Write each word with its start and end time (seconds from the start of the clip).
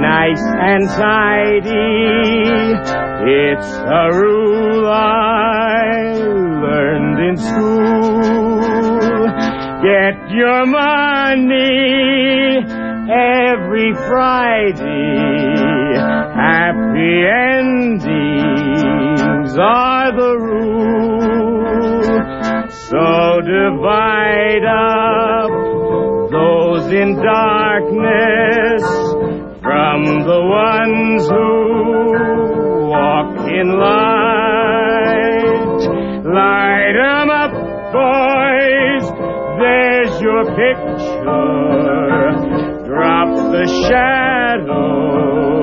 nice 0.00 0.42
and 0.42 0.88
tidy. 0.88 2.74
It's 3.28 3.72
a 3.76 4.10
rule 4.12 4.88
I 4.88 6.14
learned 6.62 7.18
in 7.28 7.36
school. 7.36 8.60
Get 9.82 10.30
your 10.30 10.66
money 10.66 11.66
every 13.08 13.94
Friday. 14.08 15.26
Happy 16.34 17.26
endings 17.52 18.36
are 19.58 20.12
the 20.12 20.36
rule. 20.38 20.66
So 22.70 23.40
divide 23.42 24.64
up 24.64 25.65
those 26.86 26.92
in 26.92 27.16
darkness 27.16 28.82
from 29.62 30.04
the 30.24 30.40
ones 30.42 31.28
who 31.28 32.88
walk 32.88 33.48
in 33.48 33.68
light. 33.78 34.20
Light 36.24 36.96
'em 36.96 37.30
up, 37.30 37.52
boys. 37.92 39.12
There's 39.60 40.20
your 40.20 40.44
picture. 40.44 41.24
Drop 42.84 43.28
the 43.52 43.66
shadows 43.88 45.55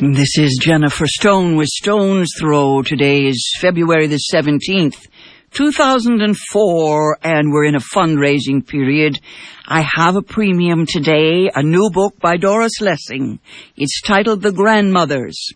This 0.00 0.38
is 0.38 0.58
Jennifer 0.60 1.04
Stone 1.06 1.54
with 1.54 1.68
Stone's 1.68 2.32
Throw. 2.40 2.82
Today 2.82 3.26
is 3.26 3.54
February 3.60 4.08
the 4.08 4.18
17th, 4.34 5.06
2004, 5.52 7.18
and 7.22 7.52
we're 7.52 7.64
in 7.64 7.76
a 7.76 7.80
fundraising 7.94 8.66
period. 8.66 9.20
I 9.68 9.82
have 9.82 10.16
a 10.16 10.22
premium 10.22 10.84
today, 10.84 11.48
a 11.54 11.62
new 11.62 11.90
book 11.90 12.18
by 12.18 12.36
Doris 12.36 12.80
Lessing. 12.80 13.38
It's 13.76 14.02
titled 14.02 14.42
The 14.42 14.50
Grandmothers. 14.50 15.52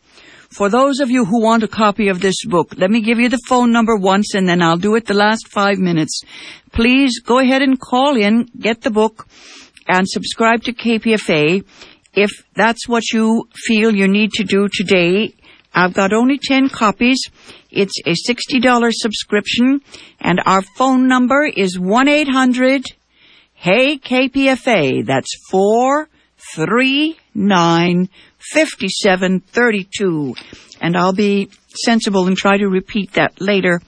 For 0.51 0.69
those 0.69 1.01
of 1.01 1.11
you 1.11 1.25
who 1.25 1.43
want 1.43 1.65
a 1.65 1.69
copy 1.69 2.07
of 2.07 2.21
this 2.21 2.45
book, 2.45 2.75
let 2.77 2.93
me 2.93 3.01
give 3.01 3.19
you 3.19 3.29
the 3.29 3.41
phone 3.49 3.73
number 3.73 3.97
once 3.97 4.35
and 4.35 4.49
then 4.49 4.63
I'll 4.63 4.79
do 4.79 4.95
it 4.95 5.07
the 5.07 5.15
last 5.15 5.49
five 5.49 5.79
minutes. 5.79 6.23
Please 6.73 7.19
go 7.19 7.41
ahead 7.41 7.63
and 7.63 7.81
call 7.81 8.17
in, 8.17 8.49
get 8.57 8.83
the 8.83 8.91
book, 8.91 9.27
and 9.89 10.09
subscribe 10.09 10.63
to 10.63 10.73
KPFA. 10.73 11.65
If 12.21 12.33
that's 12.57 12.89
what 12.89 13.05
you 13.13 13.49
feel 13.55 13.95
you 13.95 14.09
need 14.09 14.33
to 14.33 14.43
do 14.43 14.67
today, 14.67 15.37
I've 15.73 15.95
got 15.95 16.13
only 16.13 16.41
10 16.43 16.69
copies. 16.69 17.21
It's 17.71 17.95
a 18.05 18.17
$60 18.29 18.91
subscription 18.93 19.83
and 20.19 20.41
our 20.45 20.63
phone 20.63 21.07
number 21.07 21.47
is 21.47 21.79
1-800 21.79 22.87
Hey 23.55 23.99
KPFA. 23.99 25.07
That's 25.07 25.33
439 25.51 28.09
5732. 28.53 30.35
And 30.81 30.97
I'll 30.97 31.13
be 31.13 31.51
sensible 31.85 32.27
and 32.27 32.37
try 32.37 32.57
to 32.57 32.69
repeat 32.69 33.13
that 33.13 33.41
later. 33.41 33.81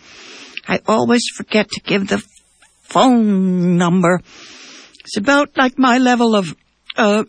I 0.68 0.80
always 0.86 1.24
forget 1.34 1.68
to 1.68 1.80
give 1.80 2.06
the 2.06 2.22
phone 2.82 3.76
number. 3.76 4.20
It's 5.00 5.16
about 5.16 5.56
like 5.56 5.76
my 5.78 5.98
level 5.98 6.36
of 6.36 6.54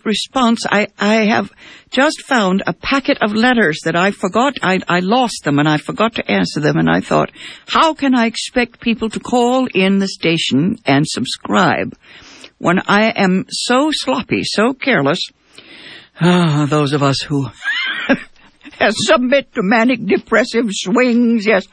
response. 0.03 0.65
I, 0.69 0.87
I 0.97 1.25
have 1.25 1.51
just 1.89 2.21
found 2.23 2.63
a 2.65 2.73
packet 2.73 3.17
of 3.21 3.33
letters 3.33 3.79
that 3.85 3.95
I 3.95 4.11
forgot. 4.11 4.55
I, 4.61 4.79
I 4.87 4.99
lost 4.99 5.43
them 5.43 5.59
and 5.59 5.67
I 5.67 5.77
forgot 5.77 6.15
to 6.15 6.31
answer 6.31 6.59
them. 6.59 6.77
And 6.77 6.89
I 6.89 7.01
thought, 7.01 7.31
how 7.67 7.93
can 7.93 8.15
I 8.15 8.25
expect 8.25 8.79
people 8.79 9.09
to 9.09 9.19
call 9.19 9.67
in 9.73 9.99
the 9.99 10.07
station 10.07 10.77
and 10.85 11.05
subscribe 11.07 11.97
when 12.57 12.79
I 12.87 13.11
am 13.11 13.45
so 13.49 13.89
sloppy, 13.91 14.43
so 14.43 14.73
careless? 14.73 15.19
Ah, 16.19 16.67
those 16.69 16.93
of 16.93 17.01
us 17.01 17.21
who 17.21 17.47
submit 18.91 19.53
to 19.53 19.61
manic 19.63 20.05
depressive 20.05 20.67
swings, 20.69 21.45
yes. 21.45 21.65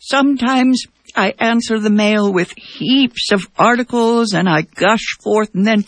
Sometimes 0.00 0.84
I 1.14 1.34
answer 1.38 1.78
the 1.78 1.90
mail 1.90 2.32
with 2.32 2.52
heaps 2.56 3.32
of 3.32 3.42
articles 3.58 4.32
and 4.32 4.48
I 4.48 4.62
gush 4.62 5.04
forth 5.22 5.54
and 5.54 5.66
then, 5.66 5.84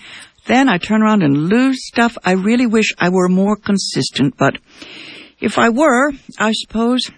then 0.47 0.69
I 0.69 0.79
turn 0.79 1.03
around 1.03 1.23
and 1.23 1.49
lose 1.49 1.87
stuff. 1.87 2.17
I 2.25 2.33
really 2.33 2.67
wish 2.67 2.95
I 2.99 3.11
were 3.11 3.29
more 3.29 3.57
consistent, 3.57 4.37
but 4.37 4.59
if 5.41 5.59
I 5.59 5.69
were, 5.69 6.13
I 6.39 6.53
suppose, 6.53 7.11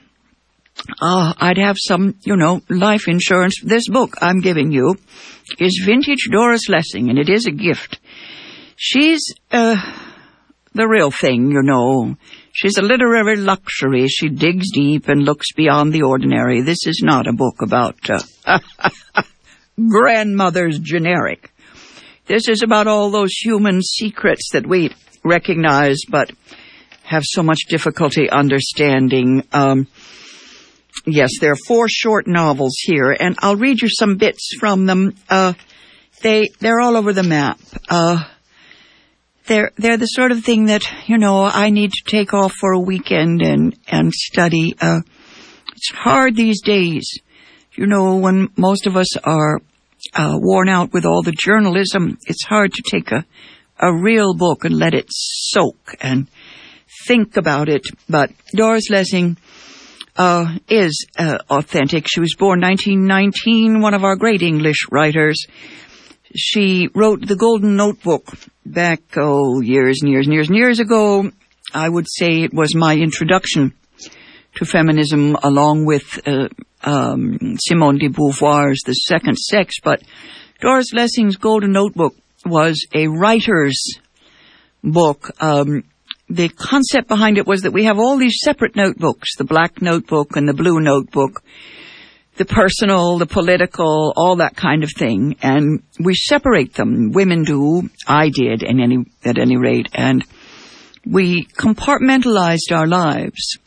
uh, 1.01 1.33
I'd 1.39 1.59
have 1.59 1.77
some, 1.79 2.17
you 2.25 2.37
know, 2.37 2.61
life 2.69 3.09
insurance. 3.09 3.61
This 3.63 3.89
book 3.89 4.15
I'm 4.21 4.41
giving 4.41 4.73
you 4.73 4.97
is 5.59 5.83
vintage 5.85 6.29
Doris 6.31 6.69
Lessing 6.69 7.11
and 7.11 7.19
it 7.19 7.29
is 7.29 7.47
a 7.47 7.53
gift. 7.53 7.99
She's, 8.77 9.23
uh, 9.51 9.77
the 10.75 10.89
real 10.89 11.11
thing, 11.11 11.51
you 11.51 11.63
know. 11.63 12.17
She's 12.53 12.77
a 12.77 12.83
literary 12.83 13.37
luxury. 13.37 14.09
She 14.09 14.29
digs 14.29 14.71
deep 14.73 15.09
and 15.09 15.25
looks 15.25 15.53
beyond 15.53 15.93
the 15.93 16.03
ordinary. 16.03 16.63
This 16.63 16.87
is 16.87 17.01
not 17.03 17.27
a 17.27 17.33
book 17.33 17.63
about 17.63 17.97
uh, 18.09 18.59
grandmother's 19.89 20.79
generic. 20.79 21.54
This 22.27 22.49
is 22.49 22.63
about 22.63 22.87
all 22.87 23.11
those 23.11 23.33
human 23.35 23.83
secrets 23.83 24.51
that 24.53 24.67
we 24.67 24.95
recognize 25.25 25.99
but 26.09 26.31
have 27.03 27.23
so 27.25 27.43
much 27.43 27.61
difficulty 27.69 28.31
understanding. 28.31 29.47
Um, 29.53 29.89
yes, 31.05 31.33
there 31.41 31.53
are 31.53 31.67
four 31.67 31.87
short 31.89 32.27
novels 32.27 32.77
here, 32.81 33.11
and 33.13 33.37
I'll 33.41 33.57
read 33.57 33.83
you 33.83 33.89
some 33.91 34.17
bits 34.17 34.57
from 34.59 34.87
them. 34.87 35.15
Uh, 35.29 35.53
they 36.23 36.49
they're 36.61 36.81
all 36.81 36.97
over 36.97 37.13
the 37.13 37.23
map. 37.23 37.61
Uh, 37.91 38.25
they're 39.47 39.73
they're 39.77 39.99
the 39.99 40.07
sort 40.07 40.33
of 40.33 40.43
thing 40.43 40.67
that 40.67 40.83
you 41.07 41.19
know 41.19 41.45
I 41.45 41.69
need 41.69 41.93
to 41.93 42.11
take 42.11 42.33
off 42.33 42.55
for 42.55 42.73
a 42.73 42.81
weekend 42.81 43.43
and 43.43 43.77
and 43.87 44.15
study. 44.15 44.75
Uh, 44.81 45.01
it's 45.77 45.91
hard 45.91 46.37
these 46.37 46.63
days, 46.63 47.19
you 47.75 47.87
know, 47.87 48.17
when 48.17 48.49
most 48.57 48.87
of 48.87 48.97
us 48.97 49.15
are 49.19 49.61
uh, 50.15 50.37
worn 50.41 50.69
out 50.69 50.93
with 50.93 51.05
all 51.05 51.23
the 51.23 51.33
journalism. 51.33 52.19
It's 52.27 52.45
hard 52.45 52.73
to 52.73 52.83
take 52.91 53.11
a 53.13 53.25
a 53.79 53.93
real 53.93 54.35
book 54.35 54.65
and 54.65 54.79
let 54.79 54.95
it 54.95 55.07
soak 55.11 55.97
and 56.01 56.29
think 57.07 57.37
about 57.37 57.69
it. 57.69 57.83
But 58.09 58.31
Doris 58.55 58.91
Lessing 58.91 59.37
uh, 60.17 60.57
is 60.69 61.07
uh, 61.19 61.39
authentic. 61.51 62.07
She 62.09 62.21
was 62.21 62.35
born 62.39 62.61
1919, 62.61 63.81
one 63.81 63.95
of 63.95 64.05
our 64.05 64.17
great 64.17 64.43
English 64.43 64.87
writers. 64.91 65.45
She 66.37 66.89
wrote 66.95 67.27
The 67.27 67.37
Golden 67.37 67.77
Notebook 67.77 68.27
back, 68.65 69.01
oh, 69.17 69.61
years 69.61 70.01
and 70.03 70.11
years 70.11 70.27
and 70.27 70.35
years 70.35 70.49
and 70.49 70.57
years 70.57 70.81
ago. 70.81 71.31
I 71.73 71.89
would 71.89 72.07
say 72.09 72.43
it 72.43 72.55
was 72.55 72.75
my 72.75 72.95
introduction 72.95 73.75
to 74.57 74.65
feminism 74.65 75.37
along 75.43 75.85
with 75.85 76.21
uh, 76.27 76.49
um, 76.85 77.57
Simone 77.59 77.99
de 77.99 78.09
Beauvoir's 78.09 78.81
The 78.85 78.93
Second 78.93 79.37
Sex. 79.37 79.77
But 79.83 80.03
Doris 80.61 80.93
Lessing's 80.93 81.37
Golden 81.37 81.73
Notebook 81.73 82.15
was 82.47 82.87
a 82.95 83.09
writer's 83.09 83.99
book. 84.83 85.31
Um, 85.41 85.85
the 86.29 86.49
concept 86.49 87.09
behind 87.09 87.39
it 87.39 87.47
was 87.47 87.63
that 87.63 87.73
we 87.73 87.85
have 87.85 87.99
all 87.99 88.17
these 88.17 88.39
separate 88.43 88.77
notebooks, 88.77 89.37
the 89.37 89.45
black 89.45 89.83
notebook 89.83 90.37
and 90.37 90.49
the 90.49 90.55
blue 90.55 90.81
notebook, 90.81 91.43
the 92.37 92.45
personal, 92.45 93.19
the 93.19 93.27
political, 93.27 94.13
all 94.17 94.37
that 94.37 94.57
kind 94.57 94.83
of 94.83 94.91
thing, 94.97 95.37
and 95.43 95.83
we 96.01 96.15
separate 96.15 96.75
them. 96.75 97.13
Women 97.13 97.45
do. 97.45 97.89
I 98.09 98.31
did, 98.31 98.65
any, 98.65 99.05
at 99.25 99.39
any 99.39 99.57
rate, 99.57 99.89
and 99.95 100.25
we 101.07 101.45
compartmentalized 101.45 102.73
our 102.73 102.87
lives. 102.87 103.59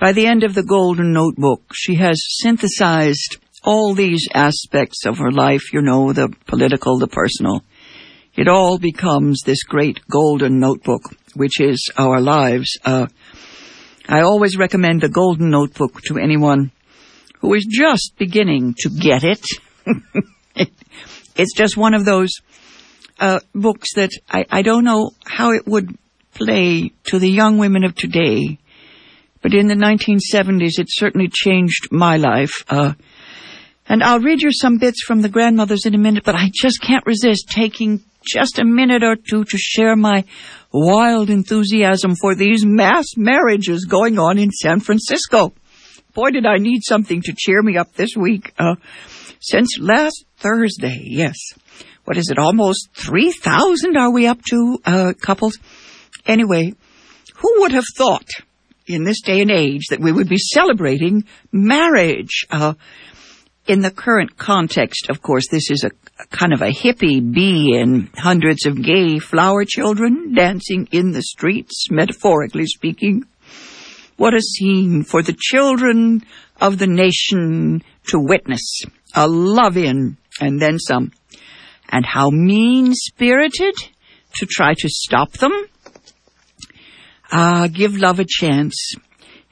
By 0.00 0.12
the 0.12 0.26
end 0.26 0.44
of 0.44 0.54
the 0.54 0.62
Golden 0.62 1.12
Notebook, 1.12 1.74
she 1.74 1.96
has 1.96 2.24
synthesized 2.40 3.36
all 3.62 3.92
these 3.92 4.26
aspects 4.32 5.04
of 5.04 5.18
her 5.18 5.30
life, 5.30 5.74
you 5.74 5.82
know, 5.82 6.14
the 6.14 6.34
political, 6.46 6.98
the 6.98 7.06
personal. 7.06 7.62
It 8.34 8.48
all 8.48 8.78
becomes 8.78 9.42
this 9.44 9.62
great 9.62 10.00
golden 10.10 10.58
notebook, 10.58 11.02
which 11.34 11.60
is 11.60 11.92
our 11.98 12.18
lives. 12.18 12.78
Uh, 12.82 13.08
I 14.08 14.22
always 14.22 14.56
recommend 14.56 15.02
the 15.02 15.10
Golden 15.10 15.50
Notebook 15.50 16.00
to 16.06 16.16
anyone 16.16 16.72
who 17.40 17.52
is 17.52 17.66
just 17.70 18.14
beginning 18.18 18.76
to 18.78 18.88
get 18.88 19.22
it. 19.22 19.44
it's 21.36 21.54
just 21.54 21.76
one 21.76 21.92
of 21.92 22.06
those 22.06 22.30
uh, 23.18 23.40
books 23.54 23.94
that 23.96 24.12
I, 24.30 24.46
I 24.50 24.62
don't 24.62 24.84
know 24.84 25.10
how 25.26 25.52
it 25.52 25.66
would 25.66 25.94
play 26.32 26.92
to 27.04 27.18
the 27.18 27.28
young 27.28 27.58
women 27.58 27.84
of 27.84 27.94
today, 27.94 28.59
but 29.42 29.54
in 29.54 29.68
the 29.68 29.74
1970s 29.74 30.78
it 30.78 30.86
certainly 30.88 31.28
changed 31.32 31.88
my 31.90 32.16
life. 32.16 32.64
Uh, 32.68 32.94
and 33.88 34.04
I'll 34.04 34.20
read 34.20 34.40
you 34.40 34.52
some 34.52 34.78
bits 34.78 35.02
from 35.02 35.22
the 35.22 35.28
grandmothers 35.28 35.84
in 35.84 35.94
a 35.94 35.98
minute, 35.98 36.24
but 36.24 36.36
I 36.36 36.50
just 36.54 36.80
can't 36.80 37.04
resist 37.06 37.48
taking 37.48 38.04
just 38.24 38.58
a 38.58 38.64
minute 38.64 39.02
or 39.02 39.16
two 39.16 39.44
to 39.44 39.58
share 39.58 39.96
my 39.96 40.24
wild 40.72 41.30
enthusiasm 41.30 42.14
for 42.14 42.34
these 42.34 42.64
mass 42.64 43.06
marriages 43.16 43.86
going 43.86 44.18
on 44.18 44.38
in 44.38 44.50
San 44.50 44.80
Francisco. 44.80 45.52
boy, 46.14 46.30
did 46.30 46.46
I 46.46 46.58
need 46.58 46.82
something 46.84 47.22
to 47.22 47.34
cheer 47.36 47.62
me 47.62 47.76
up 47.76 47.94
this 47.94 48.16
week. 48.16 48.52
Uh, 48.58 48.76
since 49.40 49.78
last 49.78 50.24
Thursday, 50.36 51.00
yes. 51.04 51.36
What 52.04 52.16
is 52.16 52.30
it? 52.30 52.38
Almost 52.38 52.90
3,000 52.94 53.96
are 53.96 54.12
we 54.12 54.26
up 54.26 54.42
to, 54.50 54.78
uh, 54.84 55.12
couples? 55.20 55.58
Anyway, 56.26 56.74
who 57.36 57.60
would 57.60 57.72
have 57.72 57.84
thought 57.96 58.28
in 58.94 59.04
this 59.04 59.20
day 59.22 59.40
and 59.40 59.50
age 59.50 59.86
that 59.90 60.00
we 60.00 60.12
would 60.12 60.28
be 60.28 60.38
celebrating 60.38 61.24
marriage? 61.52 62.46
Uh, 62.50 62.74
in 63.66 63.80
the 63.80 63.90
current 63.90 64.36
context, 64.36 65.08
of 65.10 65.22
course, 65.22 65.46
this 65.48 65.70
is 65.70 65.84
a, 65.84 65.90
a 66.20 66.26
kind 66.26 66.52
of 66.52 66.62
a 66.62 66.72
hippie 66.72 67.20
bee 67.20 67.76
and 67.78 68.08
hundreds 68.16 68.66
of 68.66 68.82
gay 68.82 69.18
flower 69.18 69.64
children 69.64 70.34
dancing 70.34 70.88
in 70.90 71.12
the 71.12 71.22
streets, 71.22 71.86
metaphorically 71.90 72.66
speaking. 72.66 73.24
What 74.16 74.34
a 74.34 74.40
scene 74.40 75.04
for 75.04 75.22
the 75.22 75.36
children 75.38 76.24
of 76.60 76.78
the 76.78 76.86
nation 76.86 77.82
to 78.08 78.18
witness. 78.18 78.82
A 79.14 79.28
love-in 79.28 80.16
and 80.40 80.60
then 80.60 80.78
some. 80.78 81.12
And 81.88 82.04
how 82.04 82.30
mean-spirited 82.30 83.74
to 84.34 84.46
try 84.46 84.74
to 84.74 84.88
stop 84.88 85.32
them. 85.32 85.52
Uh, 87.30 87.68
give 87.68 87.96
love 87.96 88.20
a 88.20 88.26
chance. 88.26 88.94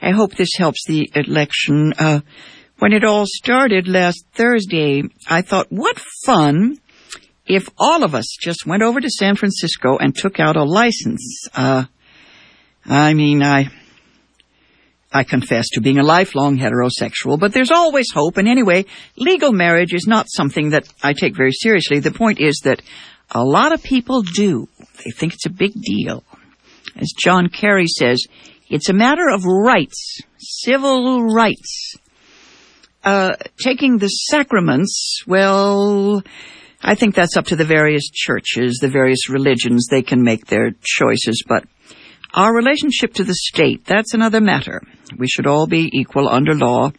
I 0.00 0.10
hope 0.10 0.34
this 0.34 0.54
helps 0.56 0.84
the 0.86 1.10
election. 1.14 1.92
Uh, 1.98 2.20
when 2.78 2.92
it 2.92 3.04
all 3.04 3.24
started 3.26 3.88
last 3.88 4.24
Thursday, 4.32 5.02
I 5.28 5.42
thought, 5.42 5.66
what 5.70 5.98
fun 6.24 6.76
if 7.48 7.68
all 7.78 8.04
of 8.04 8.14
us 8.14 8.36
just 8.40 8.66
went 8.66 8.82
over 8.82 9.00
to 9.00 9.10
San 9.10 9.34
Francisco 9.34 9.96
and 9.96 10.14
took 10.14 10.38
out 10.38 10.56
a 10.56 10.64
license. 10.64 11.48
Uh, 11.54 11.84
I 12.84 13.14
mean, 13.14 13.42
I, 13.42 13.70
I 15.12 15.24
confess 15.24 15.70
to 15.70 15.80
being 15.80 15.98
a 15.98 16.04
lifelong 16.04 16.58
heterosexual, 16.58 17.40
but 17.40 17.52
there's 17.52 17.70
always 17.70 18.12
hope. 18.12 18.36
And 18.36 18.46
anyway, 18.46 18.84
legal 19.16 19.52
marriage 19.52 19.94
is 19.94 20.06
not 20.06 20.26
something 20.28 20.70
that 20.70 20.88
I 21.02 21.14
take 21.14 21.36
very 21.36 21.52
seriously. 21.52 22.00
The 22.00 22.10
point 22.10 22.38
is 22.38 22.60
that 22.64 22.82
a 23.30 23.42
lot 23.42 23.72
of 23.72 23.82
people 23.82 24.22
do. 24.22 24.68
They 25.04 25.10
think 25.10 25.34
it's 25.34 25.46
a 25.46 25.50
big 25.50 25.72
deal. 25.72 26.22
As 26.98 27.12
John 27.16 27.48
Kerry 27.48 27.86
says, 27.86 28.24
it's 28.68 28.88
a 28.88 28.94
matter 28.94 29.28
of 29.28 29.44
rights, 29.44 30.20
civil 30.38 31.24
rights. 31.24 31.94
Uh, 33.04 33.36
taking 33.62 33.98
the 33.98 34.08
sacraments, 34.08 35.22
well, 35.26 36.22
I 36.82 36.94
think 36.94 37.14
that's 37.14 37.36
up 37.36 37.46
to 37.46 37.56
the 37.56 37.64
various 37.64 38.10
churches, 38.10 38.78
the 38.80 38.88
various 38.88 39.30
religions. 39.30 39.86
They 39.86 40.02
can 40.02 40.22
make 40.22 40.46
their 40.46 40.72
choices, 40.82 41.42
but 41.46 41.64
our 42.34 42.54
relationship 42.54 43.14
to 43.14 43.24
the 43.24 43.34
state, 43.34 43.86
that's 43.86 44.12
another 44.12 44.40
matter. 44.40 44.82
We 45.16 45.28
should 45.28 45.46
all 45.46 45.66
be 45.66 45.88
equal 45.92 46.28
under 46.28 46.54
law. 46.54 46.92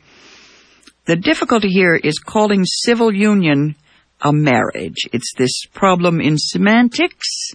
The 1.06 1.16
difficulty 1.16 1.70
here 1.70 1.96
is 1.96 2.20
calling 2.20 2.66
civil 2.66 3.14
union 3.14 3.76
a 4.22 4.34
marriage. 4.34 5.08
It's 5.14 5.34
this 5.38 5.66
problem 5.74 6.20
in 6.20 6.38
semantics. 6.38 7.52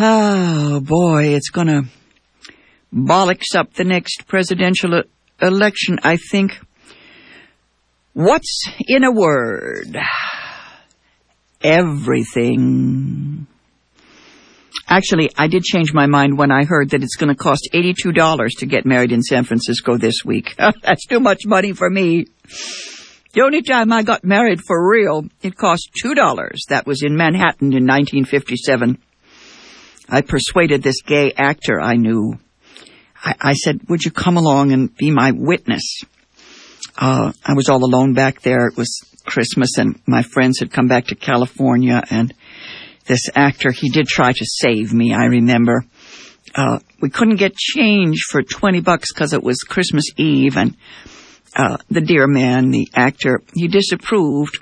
Oh 0.00 0.80
boy, 0.80 1.34
it's 1.34 1.50
gonna 1.50 1.82
bollocks 2.94 3.56
up 3.56 3.74
the 3.74 3.82
next 3.82 4.28
presidential 4.28 5.02
election, 5.42 5.98
I 6.04 6.16
think. 6.16 6.60
What's 8.12 8.64
in 8.86 9.02
a 9.02 9.10
word? 9.10 9.96
Everything. 11.62 13.48
Actually, 14.88 15.30
I 15.36 15.48
did 15.48 15.64
change 15.64 15.92
my 15.92 16.06
mind 16.06 16.38
when 16.38 16.52
I 16.52 16.64
heard 16.64 16.90
that 16.90 17.02
it's 17.02 17.16
going 17.16 17.28
to 17.28 17.34
cost 17.34 17.68
$82 17.74 18.48
to 18.58 18.66
get 18.66 18.86
married 18.86 19.12
in 19.12 19.22
San 19.22 19.44
Francisco 19.44 19.98
this 19.98 20.24
week. 20.24 20.54
That's 20.58 21.06
too 21.06 21.20
much 21.20 21.40
money 21.44 21.74
for 21.74 21.90
me. 21.90 22.24
The 23.34 23.42
only 23.42 23.60
time 23.62 23.92
I 23.92 24.02
got 24.02 24.24
married 24.24 24.62
for 24.62 24.90
real, 24.90 25.26
it 25.42 25.56
cost 25.56 25.90
$2. 26.02 26.14
That 26.70 26.86
was 26.86 27.02
in 27.02 27.16
Manhattan 27.16 27.74
in 27.74 27.86
1957. 27.86 28.98
I 30.08 30.22
persuaded 30.22 30.82
this 30.82 31.02
gay 31.02 31.32
actor 31.36 31.80
I 31.80 31.94
knew. 31.94 32.38
I, 33.22 33.34
I 33.40 33.52
said, 33.54 33.80
would 33.88 34.04
you 34.04 34.10
come 34.10 34.36
along 34.36 34.72
and 34.72 34.94
be 34.96 35.10
my 35.10 35.32
witness? 35.32 36.02
uh, 36.98 37.32
I 37.44 37.54
was 37.54 37.68
all 37.68 37.84
alone 37.84 38.12
back 38.12 38.42
there. 38.42 38.66
It 38.66 38.76
was 38.76 39.00
Christmas 39.24 39.78
and 39.78 40.00
my 40.06 40.22
friends 40.22 40.58
had 40.58 40.72
come 40.72 40.88
back 40.88 41.06
to 41.06 41.14
California 41.14 42.02
and 42.10 42.34
this 43.06 43.30
actor, 43.34 43.70
he 43.70 43.88
did 43.88 44.06
try 44.06 44.32
to 44.32 44.44
save 44.44 44.92
me, 44.92 45.14
I 45.14 45.26
remember. 45.26 45.82
Uh, 46.54 46.80
we 47.00 47.08
couldn't 47.08 47.36
get 47.36 47.56
change 47.56 48.20
for 48.30 48.42
20 48.42 48.80
bucks 48.80 49.12
because 49.12 49.32
it 49.32 49.42
was 49.42 49.58
Christmas 49.60 50.04
Eve 50.18 50.58
and, 50.58 50.76
uh, 51.56 51.78
the 51.88 52.02
dear 52.02 52.26
man, 52.26 52.70
the 52.70 52.88
actor, 52.94 53.40
he 53.54 53.66
disapproved. 53.66 54.58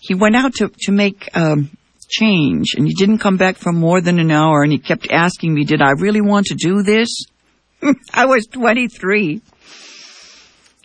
He 0.00 0.14
went 0.14 0.36
out 0.36 0.54
to, 0.56 0.70
to 0.82 0.92
make, 0.92 1.28
um, 1.34 1.70
change 2.10 2.74
and 2.76 2.86
he 2.86 2.94
didn't 2.94 3.18
come 3.18 3.36
back 3.36 3.56
for 3.56 3.72
more 3.72 4.00
than 4.00 4.18
an 4.18 4.30
hour 4.30 4.62
and 4.62 4.72
he 4.72 4.78
kept 4.78 5.10
asking 5.10 5.54
me, 5.54 5.64
did 5.64 5.80
I 5.80 5.92
really 5.92 6.20
want 6.20 6.46
to 6.46 6.54
do 6.54 6.82
this? 6.82 7.08
I 8.12 8.26
was 8.26 8.46
23. 8.46 9.40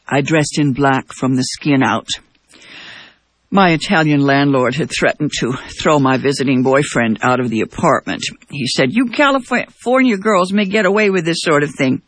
I 0.07 0.21
dressed 0.21 0.59
in 0.59 0.73
black 0.73 1.13
from 1.13 1.35
the 1.35 1.43
skin 1.43 1.83
out. 1.83 2.07
My 3.51 3.71
Italian 3.71 4.21
landlord 4.21 4.75
had 4.75 4.89
threatened 4.91 5.31
to 5.39 5.53
throw 5.81 5.99
my 5.99 6.17
visiting 6.17 6.61
boyfriend 6.61 7.19
out 7.21 7.39
of 7.39 7.49
the 7.49 7.61
apartment. 7.61 8.21
He 8.49 8.67
said, 8.67 8.91
you 8.91 9.07
California 9.07 10.17
girls 10.17 10.51
may 10.51 10.65
get 10.65 10.85
away 10.85 11.09
with 11.09 11.25
this 11.25 11.37
sort 11.39 11.63
of 11.63 11.71
thing 11.73 12.01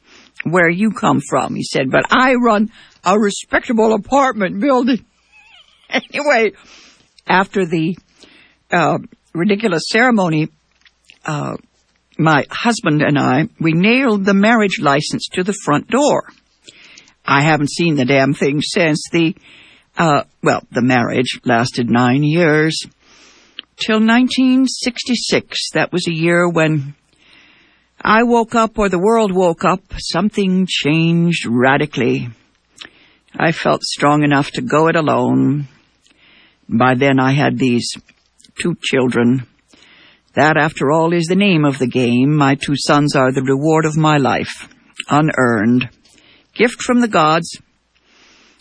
where 0.44 0.70
you 0.70 0.92
come 0.92 1.22
from. 1.28 1.56
He 1.56 1.64
said, 1.64 1.90
but 1.90 2.06
I 2.10 2.36
run 2.36 2.72
a 3.04 3.18
respectable 3.20 3.94
apartment 3.94 4.60
building. 4.60 5.06
anyway, 5.90 6.52
after 7.28 7.66
the 7.66 7.98
uh, 8.72 9.00
ridiculous 9.34 9.84
ceremony, 9.90 10.50
uh, 11.26 11.58
my 12.18 12.46
husband 12.50 13.02
and 13.02 13.18
I, 13.18 13.48
we 13.60 13.74
nailed 13.74 14.26
the 14.26 14.34
marriage 14.34 14.80
license 14.82 15.28
to 15.34 15.44
the 15.44 15.54
front 15.54 15.88
door. 15.88 16.24
I 17.26 17.44
haven't 17.44 17.72
seen 17.72 17.96
the 17.96 18.06
damn 18.06 18.34
thing 18.34 18.62
since 18.62 19.04
the, 19.12 19.36
uh, 19.98 20.24
well, 20.42 20.64
the 20.72 20.82
marriage 20.82 21.40
lasted 21.44 21.90
nine 21.90 22.24
years. 22.24 22.86
Till 23.76 24.00
1966. 24.00 25.72
That 25.74 25.92
was 25.92 26.08
a 26.08 26.16
year 26.16 26.50
when 26.50 26.96
I 28.02 28.24
woke 28.24 28.56
up 28.56 28.80
or 28.80 28.90
the 28.90 28.98
world 28.98 29.32
woke 29.32 29.64
up. 29.64 29.82
Something 29.98 30.66
changed 30.68 31.46
radically. 31.46 32.30
I 33.38 33.52
felt 33.52 33.84
strong 33.84 34.24
enough 34.24 34.50
to 34.52 34.62
go 34.62 34.88
it 34.88 34.96
alone. 34.96 35.68
By 36.68 36.96
then 36.96 37.20
I 37.20 37.34
had 37.34 37.60
these 37.60 37.92
two 38.62 38.76
children. 38.82 39.48
That, 40.34 40.58
after 40.58 40.92
all, 40.92 41.14
is 41.14 41.26
the 41.26 41.36
name 41.36 41.66
of 41.66 41.80
the 41.80 41.88
game. 41.88 42.36
My 42.36 42.56
two 42.56 42.76
sons 42.76 43.16
are 43.16 43.32
the 43.32 43.42
reward 43.42 43.86
of 43.86 43.98
my 43.98 44.18
life. 44.18 44.74
Unearned 45.10 45.90
gift 46.58 46.82
from 46.82 47.02
the 47.02 47.08
gods. 47.08 47.58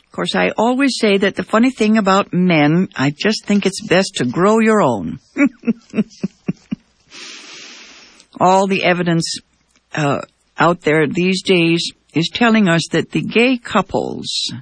Of 0.07 0.13
course, 0.13 0.35
I 0.35 0.51
always 0.57 0.97
say 0.99 1.19
that 1.19 1.35
the 1.35 1.43
funny 1.43 1.71
thing 1.71 1.99
about 1.99 2.33
men, 2.33 2.89
I 2.97 3.13
just 3.17 3.45
think 3.45 3.67
it's 3.67 3.87
best 3.87 4.13
to 4.17 4.25
grow 4.25 4.61
your 4.61 4.81
own. 4.81 5.19
All 8.41 8.67
the 8.67 8.85
evidence 8.85 9.39
uh, 9.95 10.23
out 10.59 10.83
there 10.83 11.07
these 11.07 11.43
days 11.43 11.91
is 12.15 12.31
telling 12.33 12.69
us 12.69 12.83
that 12.93 13.11
the 13.11 13.23
gay 13.23 13.59
couples 13.59 14.53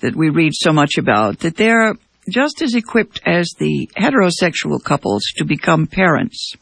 that 0.00 0.14
we 0.14 0.30
read 0.30 0.52
so 0.54 0.72
much 0.72 0.92
about, 0.98 1.40
that 1.40 1.56
they're 1.56 1.94
just 2.28 2.62
as 2.62 2.74
equipped 2.74 3.20
as 3.26 3.50
the 3.58 3.88
heterosexual 3.96 4.82
couples 4.82 5.22
to 5.36 5.44
become 5.44 5.86
parents. 5.86 6.52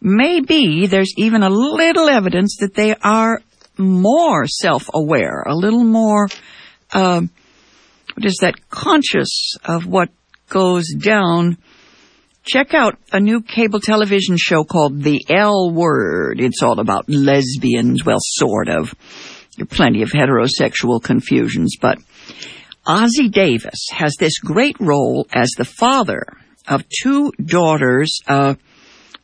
Maybe 0.00 0.86
there's 0.86 1.12
even 1.16 1.42
a 1.42 1.50
little 1.50 2.08
evidence 2.08 2.56
that 2.60 2.74
they 2.74 2.94
are 3.02 3.42
more 3.76 4.46
self-aware, 4.46 5.42
a 5.46 5.54
little 5.54 5.84
more, 5.84 6.28
uh, 6.92 7.20
what 8.14 8.24
is 8.24 8.38
that, 8.40 8.68
conscious 8.70 9.54
of 9.64 9.86
what 9.86 10.08
goes 10.48 10.86
down. 10.94 11.58
Check 12.44 12.72
out 12.74 12.98
a 13.12 13.20
new 13.20 13.42
cable 13.42 13.80
television 13.80 14.36
show 14.38 14.64
called 14.64 15.02
The 15.02 15.24
L 15.28 15.70
Word. 15.70 16.40
It's 16.40 16.62
all 16.62 16.80
about 16.80 17.08
lesbians, 17.08 18.04
well, 18.04 18.18
sort 18.20 18.68
of. 18.68 18.94
Plenty 19.68 20.02
of 20.02 20.10
heterosexual 20.10 21.02
confusions, 21.02 21.76
but 21.80 21.98
Ossie 22.90 23.30
Davis 23.30 23.86
has 23.92 24.16
this 24.18 24.40
great 24.40 24.74
role 24.80 25.24
as 25.32 25.48
the 25.56 25.64
father 25.64 26.24
of 26.66 26.82
two 26.88 27.30
daughters, 27.40 28.18
uh, 28.26 28.56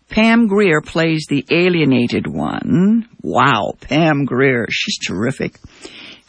Pam 0.09 0.47
Grier 0.47 0.81
plays 0.81 1.27
the 1.29 1.45
alienated 1.51 2.29
one. 2.29 3.09
Wow, 3.23 3.73
Pam 3.81 4.25
Grier, 4.25 4.67
she's 4.71 4.99
terrific. 4.99 5.59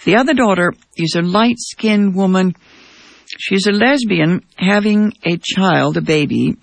The 0.03 0.15
other 0.15 0.33
daughter 0.33 0.73
is 0.95 1.13
a 1.15 1.21
light-skinned 1.21 2.15
woman. 2.15 2.55
She's 3.37 3.67
a 3.67 3.71
lesbian 3.71 4.43
having 4.55 5.13
a 5.23 5.37
child, 5.37 5.97
a 5.97 6.01
baby, 6.01 6.55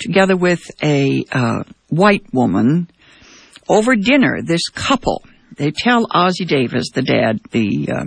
together 0.00 0.36
with 0.36 0.62
a 0.82 1.26
uh, 1.30 1.64
white 1.90 2.24
woman. 2.32 2.88
Over 3.68 3.96
dinner, 3.96 4.40
this 4.42 4.66
couple, 4.70 5.22
they 5.58 5.72
tell 5.72 6.06
Ossie 6.06 6.48
Davis, 6.48 6.86
the 6.94 7.02
dad, 7.02 7.40
the 7.50 7.88
uh, 7.92 8.04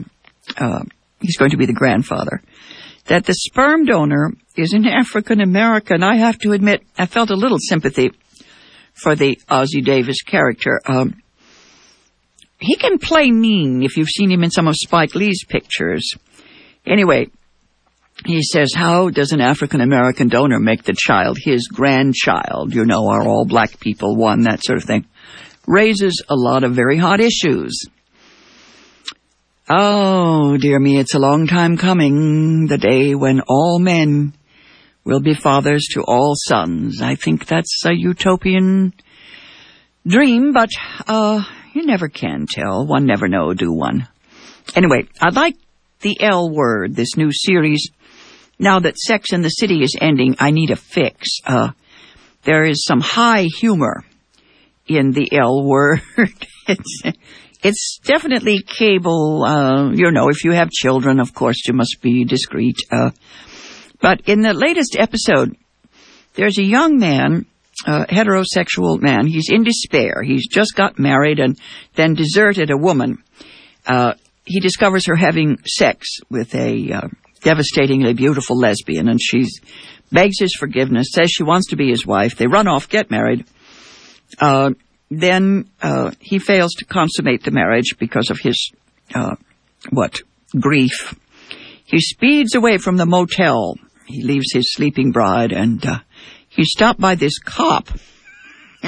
uh, 0.58 0.84
he's 1.22 1.38
going 1.38 1.52
to 1.52 1.58
be 1.58 1.66
the 1.66 1.74
grandfather, 1.74 2.42
that 3.06 3.26
the 3.26 3.34
sperm 3.34 3.86
donor 3.86 4.32
is 4.56 4.74
an 4.74 4.86
African 4.86 5.42
American. 5.42 6.04
I 6.04 6.18
have 6.18 6.38
to 6.40 6.52
admit, 6.52 6.84
I 6.98 7.06
felt 7.06 7.30
a 7.30 7.36
little 7.36 7.58
sympathy 7.60 8.12
for 8.94 9.16
the 9.16 9.40
Ossie 9.50 9.84
Davis 9.84 10.22
character. 10.22 10.80
Um, 10.86 11.22
he 12.60 12.76
can 12.76 13.00
play 13.00 13.32
mean 13.32 13.84
if 13.84 13.96
you've 13.96 14.10
seen 14.10 14.30
him 14.32 14.44
in 14.44 14.52
some 14.52 14.68
of 14.68 14.76
Spike 14.76 15.16
Lee's 15.16 15.46
pictures. 15.46 16.14
Anyway, 16.86 17.28
he 18.26 18.42
says, 18.44 18.74
how 18.76 19.10
does 19.10 19.32
an 19.32 19.40
African 19.40 19.80
American 19.80 20.28
donor 20.28 20.60
make 20.60 20.84
the 20.84 20.96
child 20.98 21.38
his 21.42 21.68
grandchild? 21.68 22.76
You 22.76 22.86
know, 22.86 23.08
are 23.08 23.26
all 23.26 23.46
black 23.46 23.80
people 23.80 24.18
one, 24.18 24.42
that 24.42 24.64
sort 24.64 24.78
of 24.78 24.84
thing. 24.84 25.06
Raises 25.66 26.22
a 26.28 26.36
lot 26.36 26.66
of 26.66 26.74
very 26.74 26.98
hot 26.98 27.22
issues. 27.22 27.80
Oh, 29.72 30.58
dear 30.58 30.80
me, 30.80 30.98
it's 30.98 31.14
a 31.14 31.20
long 31.20 31.46
time 31.46 31.78
coming, 31.78 32.66
the 32.66 32.80
day 32.80 33.14
when 33.14 33.42
all 33.48 33.78
men 33.78 34.34
will 35.04 35.20
be 35.20 35.36
fathers 35.36 35.86
to 35.94 36.02
all 36.02 36.34
sons. 36.36 37.04
I 37.04 37.14
think 37.14 37.46
that's 37.46 37.86
a 37.86 37.94
utopian 37.94 38.96
dream, 40.08 40.54
but, 40.54 40.72
uh, 41.08 41.44
you 41.76 41.86
never 41.86 42.08
can 42.08 42.48
tell. 42.50 42.88
One 42.88 43.06
never 43.06 43.28
know, 43.28 43.54
do 43.54 43.72
one? 43.72 44.08
Anyway, 44.74 45.08
I 45.22 45.30
like 45.30 45.56
the 46.02 46.20
L 46.20 46.50
word, 46.50 46.96
this 46.96 47.16
new 47.16 47.30
series. 47.32 47.92
Now 48.58 48.80
that 48.80 48.98
Sex 48.98 49.34
in 49.34 49.44
the 49.44 49.50
City 49.50 49.84
is 49.84 49.96
ending, 50.02 50.36
I 50.40 50.50
need 50.50 50.72
a 50.72 50.78
fix. 50.78 51.30
Uh, 51.46 51.74
there 52.42 52.64
is 52.64 52.84
some 52.86 53.02
high 53.02 53.46
humor 53.60 54.04
in 54.88 55.12
the 55.12 55.32
L 55.32 55.64
word. 55.64 56.02
it's, 56.68 57.04
it's 57.62 58.00
definitely 58.04 58.62
cable, 58.62 59.44
uh, 59.44 59.92
you 59.92 60.12
know, 60.12 60.30
if 60.30 60.44
you 60.44 60.52
have 60.52 60.70
children, 60.70 61.20
of 61.20 61.34
course, 61.34 61.68
you 61.68 61.74
must 61.74 61.98
be 62.02 62.24
discreet. 62.24 62.78
Uh, 62.92 63.12
but 64.00 64.22
in 64.26 64.42
the 64.42 64.54
latest 64.54 64.96
episode, 64.98 65.56
there's 66.36 66.58
a 66.58 66.64
young 66.64 66.98
man, 67.00 67.46
a 67.86 68.06
heterosexual 68.06 69.02
man. 69.02 69.28
He's 69.28 69.50
in 69.50 69.64
despair. 69.64 70.24
He's 70.24 70.48
just 70.48 70.76
got 70.76 70.98
married 70.98 71.40
and 71.40 71.60
then 71.96 72.14
deserted 72.14 72.72
a 72.72 72.78
woman. 72.78 73.24
Uh, 73.86 74.14
he 74.46 74.60
discovers 74.62 75.06
her 75.08 75.16
having 75.16 75.58
sex 75.66 76.08
with 76.30 76.56
a 76.56 76.92
uh, 76.92 77.08
devastatingly 77.44 78.14
beautiful 78.14 78.58
lesbian, 78.58 79.10
and 79.10 79.20
she 79.22 79.46
begs 80.12 80.40
his 80.40 80.56
forgiveness, 80.56 81.08
says 81.12 81.30
she 81.30 81.44
wants 81.44 81.68
to 81.68 81.76
be 81.76 81.90
his 81.90 82.06
wife. 82.06 82.36
They 82.36 82.48
run 82.48 82.68
off, 82.68 82.90
get 82.90 83.12
married. 83.12 83.46
Then 85.10 85.70
uh, 85.82 86.12
he 86.20 86.40
fails 86.40 86.74
to 86.76 86.86
consummate 86.86 87.44
the 87.44 87.52
marriage 87.52 87.96
because 87.98 88.30
of 88.30 88.40
his 88.40 88.72
uh, 89.14 89.36
what 89.90 90.22
grief. 90.60 91.16
He 91.86 92.00
speeds 92.00 92.56
away 92.56 92.78
from 92.78 92.98
the 92.98 93.06
motel. 93.06 93.76
He 94.06 94.24
leaves 94.24 94.54
his 94.54 94.74
sleeping 94.74 95.12
bride, 95.12 95.52
and 95.52 95.84
uh, 95.86 96.00
he's 96.48 96.70
stopped 96.70 97.00
by 97.00 97.16
this 97.16 97.40
cop. 97.40 97.90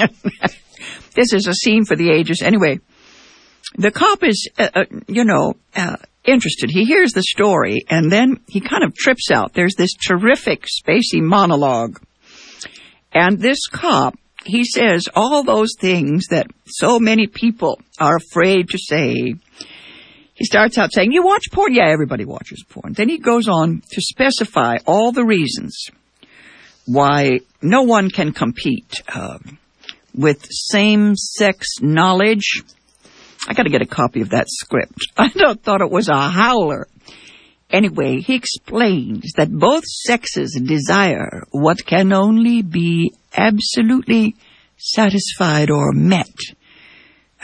this 1.14 1.32
is 1.32 1.46
a 1.46 1.54
scene 1.54 1.84
for 1.84 1.96
the 1.96 2.10
ages. 2.10 2.42
Anyway, 2.42 2.80
the 3.76 3.90
cop 3.90 4.22
is, 4.22 4.48
uh, 4.58 4.68
uh, 4.74 4.84
you 5.08 5.24
know, 5.24 5.54
uh, 5.74 5.96
interested. 6.24 6.70
He 6.70 6.84
hears 6.84 7.12
the 7.12 7.22
story, 7.22 7.84
and 7.88 8.10
then 8.10 8.40
he 8.48 8.60
kind 8.60 8.84
of 8.84 8.94
trips 8.94 9.30
out. 9.30 9.54
There's 9.54 9.74
this 9.76 9.94
terrific 9.94 10.66
spacey 10.66 11.20
monologue, 11.20 12.00
and 13.12 13.38
this 13.40 13.66
cop 13.66 14.14
he 14.44 14.64
says 14.64 15.08
all 15.14 15.42
those 15.42 15.74
things 15.78 16.26
that 16.30 16.46
so 16.66 16.98
many 16.98 17.26
people 17.26 17.80
are 17.98 18.16
afraid 18.16 18.68
to 18.70 18.78
say. 18.78 19.34
He 20.34 20.44
starts 20.44 20.78
out 20.78 20.92
saying, 20.92 21.12
You 21.12 21.24
watch 21.24 21.44
porn? 21.52 21.74
Yeah, 21.74 21.88
everybody 21.88 22.24
watches 22.24 22.64
porn. 22.68 22.94
Then 22.94 23.08
he 23.08 23.18
goes 23.18 23.48
on 23.48 23.82
to 23.92 24.00
specify 24.00 24.78
all 24.86 25.12
the 25.12 25.24
reasons 25.24 25.88
why 26.86 27.40
no 27.60 27.82
one 27.82 28.10
can 28.10 28.32
compete 28.32 29.02
uh, 29.08 29.38
with 30.14 30.46
same 30.50 31.14
sex 31.16 31.68
knowledge. 31.80 32.62
I 33.48 33.54
got 33.54 33.64
to 33.64 33.70
get 33.70 33.82
a 33.82 33.86
copy 33.86 34.20
of 34.20 34.30
that 34.30 34.46
script. 34.48 34.98
I 35.16 35.28
thought 35.28 35.80
it 35.80 35.90
was 35.90 36.08
a 36.08 36.28
howler. 36.28 36.88
Anyway, 37.72 38.20
he 38.20 38.34
explains 38.34 39.32
that 39.36 39.50
both 39.50 39.84
sexes 39.84 40.60
desire 40.62 41.42
what 41.50 41.86
can 41.86 42.12
only 42.12 42.60
be 42.60 43.14
absolutely 43.34 44.36
satisfied 44.76 45.70
or 45.70 45.92
met 45.92 46.36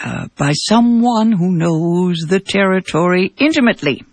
uh, 0.05 0.29
by 0.37 0.53
someone 0.53 1.33
who 1.33 1.51
knows 1.51 2.19
the 2.29 2.41
territory 2.41 3.33
intimately. 3.39 4.05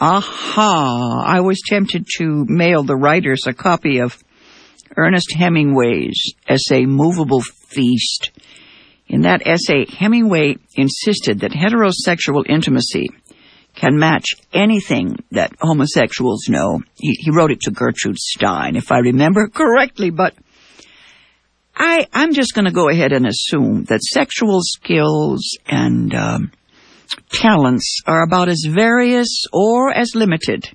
Aha! 0.00 1.22
I 1.24 1.40
was 1.40 1.62
tempted 1.64 2.06
to 2.16 2.44
mail 2.48 2.82
the 2.82 2.96
writers 2.96 3.44
a 3.46 3.52
copy 3.52 3.98
of 3.98 4.18
Ernest 4.96 5.32
Hemingway's 5.32 6.34
essay 6.48 6.86
Movable 6.86 7.40
Feast. 7.40 8.30
In 9.06 9.22
that 9.22 9.46
essay, 9.46 9.86
Hemingway 9.86 10.56
insisted 10.74 11.40
that 11.40 11.52
heterosexual 11.52 12.44
intimacy 12.48 13.10
can 13.74 13.98
match 13.98 14.26
anything 14.52 15.16
that 15.30 15.52
homosexuals 15.60 16.48
know. 16.48 16.82
He, 16.96 17.12
he 17.18 17.30
wrote 17.30 17.50
it 17.50 17.60
to 17.62 17.70
Gertrude 17.70 18.18
Stein, 18.18 18.76
if 18.76 18.92
I 18.92 18.98
remember 18.98 19.48
correctly, 19.48 20.10
but 20.10 20.34
I, 21.74 22.06
I'm 22.12 22.34
just 22.34 22.54
going 22.54 22.66
to 22.66 22.70
go 22.70 22.88
ahead 22.88 23.12
and 23.12 23.26
assume 23.26 23.84
that 23.84 24.02
sexual 24.02 24.60
skills 24.62 25.56
and 25.66 26.14
um, 26.14 26.52
talents 27.30 28.00
are 28.06 28.22
about 28.22 28.48
as 28.48 28.64
various 28.68 29.44
or 29.52 29.90
as 29.90 30.14
limited 30.14 30.68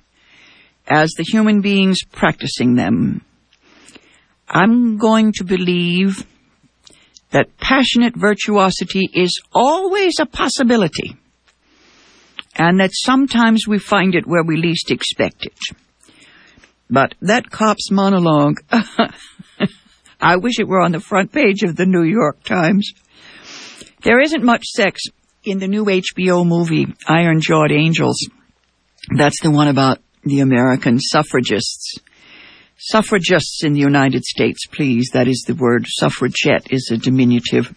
as 0.86 1.12
the 1.16 1.24
human 1.24 1.60
beings 1.60 2.02
practicing 2.10 2.74
them. 2.74 3.24
I'm 4.48 4.96
going 4.96 5.32
to 5.34 5.44
believe 5.44 6.26
that 7.30 7.58
passionate 7.58 8.16
virtuosity 8.16 9.08
is 9.12 9.38
always 9.52 10.14
a 10.18 10.26
possibility 10.26 11.16
and 12.58 12.80
that 12.80 12.90
sometimes 12.92 13.66
we 13.68 13.78
find 13.78 14.14
it 14.14 14.26
where 14.26 14.42
we 14.42 14.56
least 14.56 14.90
expect 14.90 15.46
it. 15.46 15.58
But 16.90 17.14
that 17.22 17.50
cop's 17.50 17.90
monologue, 17.90 18.60
I 20.20 20.36
wish 20.36 20.58
it 20.58 20.66
were 20.66 20.80
on 20.80 20.92
the 20.92 21.00
front 21.00 21.32
page 21.32 21.62
of 21.62 21.76
the 21.76 21.86
New 21.86 22.02
York 22.02 22.42
Times. 22.42 22.92
There 24.02 24.20
isn't 24.20 24.42
much 24.42 24.64
sex 24.64 25.02
in 25.44 25.58
the 25.58 25.68
new 25.68 25.84
HBO 25.84 26.46
movie, 26.46 26.86
Iron 27.06 27.40
Jawed 27.40 27.70
Angels. 27.70 28.28
That's 29.16 29.40
the 29.40 29.50
one 29.50 29.68
about 29.68 29.98
the 30.24 30.40
American 30.40 30.98
suffragists. 30.98 31.98
Suffragists 32.76 33.64
in 33.64 33.72
the 33.72 33.80
United 33.80 34.24
States, 34.24 34.66
please. 34.66 35.10
That 35.12 35.28
is 35.28 35.44
the 35.46 35.54
word. 35.54 35.84
Suffragette 35.86 36.72
is 36.72 36.90
a 36.92 36.96
diminutive. 36.96 37.74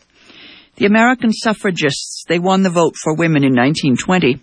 The 0.75 0.85
American 0.85 1.31
suffragists, 1.31 2.23
they 2.27 2.39
won 2.39 2.63
the 2.63 2.69
vote 2.69 2.95
for 3.01 3.15
women 3.15 3.43
in 3.43 3.55
1920. 3.55 4.41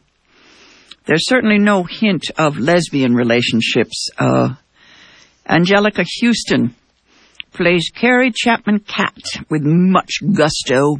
There's 1.09 1.27
certainly 1.27 1.59
no 1.59 1.85
hint 1.85 2.31
of 2.37 2.59
lesbian 2.59 3.15
relationships. 3.15 4.11
Uh, 4.19 4.57
Anjelica 5.49 6.05
Huston 6.21 6.75
plays 7.55 7.91
Carrie 7.95 8.31
Chapman 8.31 8.81
Catt 8.81 9.17
with 9.49 9.62
much 9.62 10.17
gusto. 10.35 10.99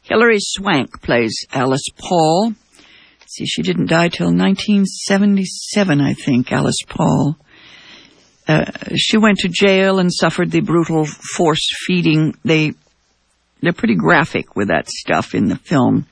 Hilary 0.00 0.38
Swank 0.40 1.02
plays 1.02 1.34
Alice 1.52 1.84
Paul. 1.98 2.54
See, 3.26 3.44
she 3.44 3.60
didn't 3.60 3.90
die 3.90 4.08
till 4.08 4.28
1977, 4.28 6.00
I 6.00 6.14
think, 6.14 6.50
Alice 6.50 6.80
Paul. 6.88 7.36
Uh, 8.48 8.70
she 8.94 9.18
went 9.18 9.36
to 9.40 9.50
jail 9.50 9.98
and 9.98 10.10
suffered 10.10 10.50
the 10.50 10.60
brutal 10.60 11.04
force 11.04 11.68
feeding. 11.86 12.34
They, 12.42 12.72
they're 13.60 13.74
pretty 13.74 13.96
graphic 13.96 14.56
with 14.56 14.68
that 14.68 14.88
stuff 14.88 15.34
in 15.34 15.48
the 15.48 15.56
film. 15.56 16.06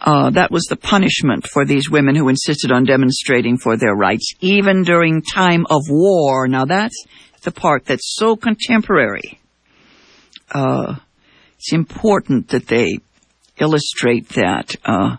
Uh, 0.00 0.30
that 0.30 0.50
was 0.50 0.64
the 0.64 0.76
punishment 0.76 1.46
for 1.46 1.64
these 1.64 1.90
women 1.90 2.14
who 2.14 2.28
insisted 2.28 2.70
on 2.70 2.84
demonstrating 2.84 3.58
for 3.58 3.76
their 3.76 3.94
rights, 3.94 4.32
even 4.40 4.84
during 4.84 5.22
time 5.22 5.66
of 5.70 5.82
war. 5.88 6.46
Now 6.46 6.64
that's 6.64 7.04
the 7.42 7.50
part 7.50 7.84
that's 7.86 8.14
so 8.16 8.36
contemporary. 8.36 9.40
Uh, 10.50 10.96
it's 11.56 11.72
important 11.72 12.48
that 12.48 12.68
they 12.68 12.98
illustrate 13.58 14.28
that. 14.30 14.76
Uh, 14.84 15.16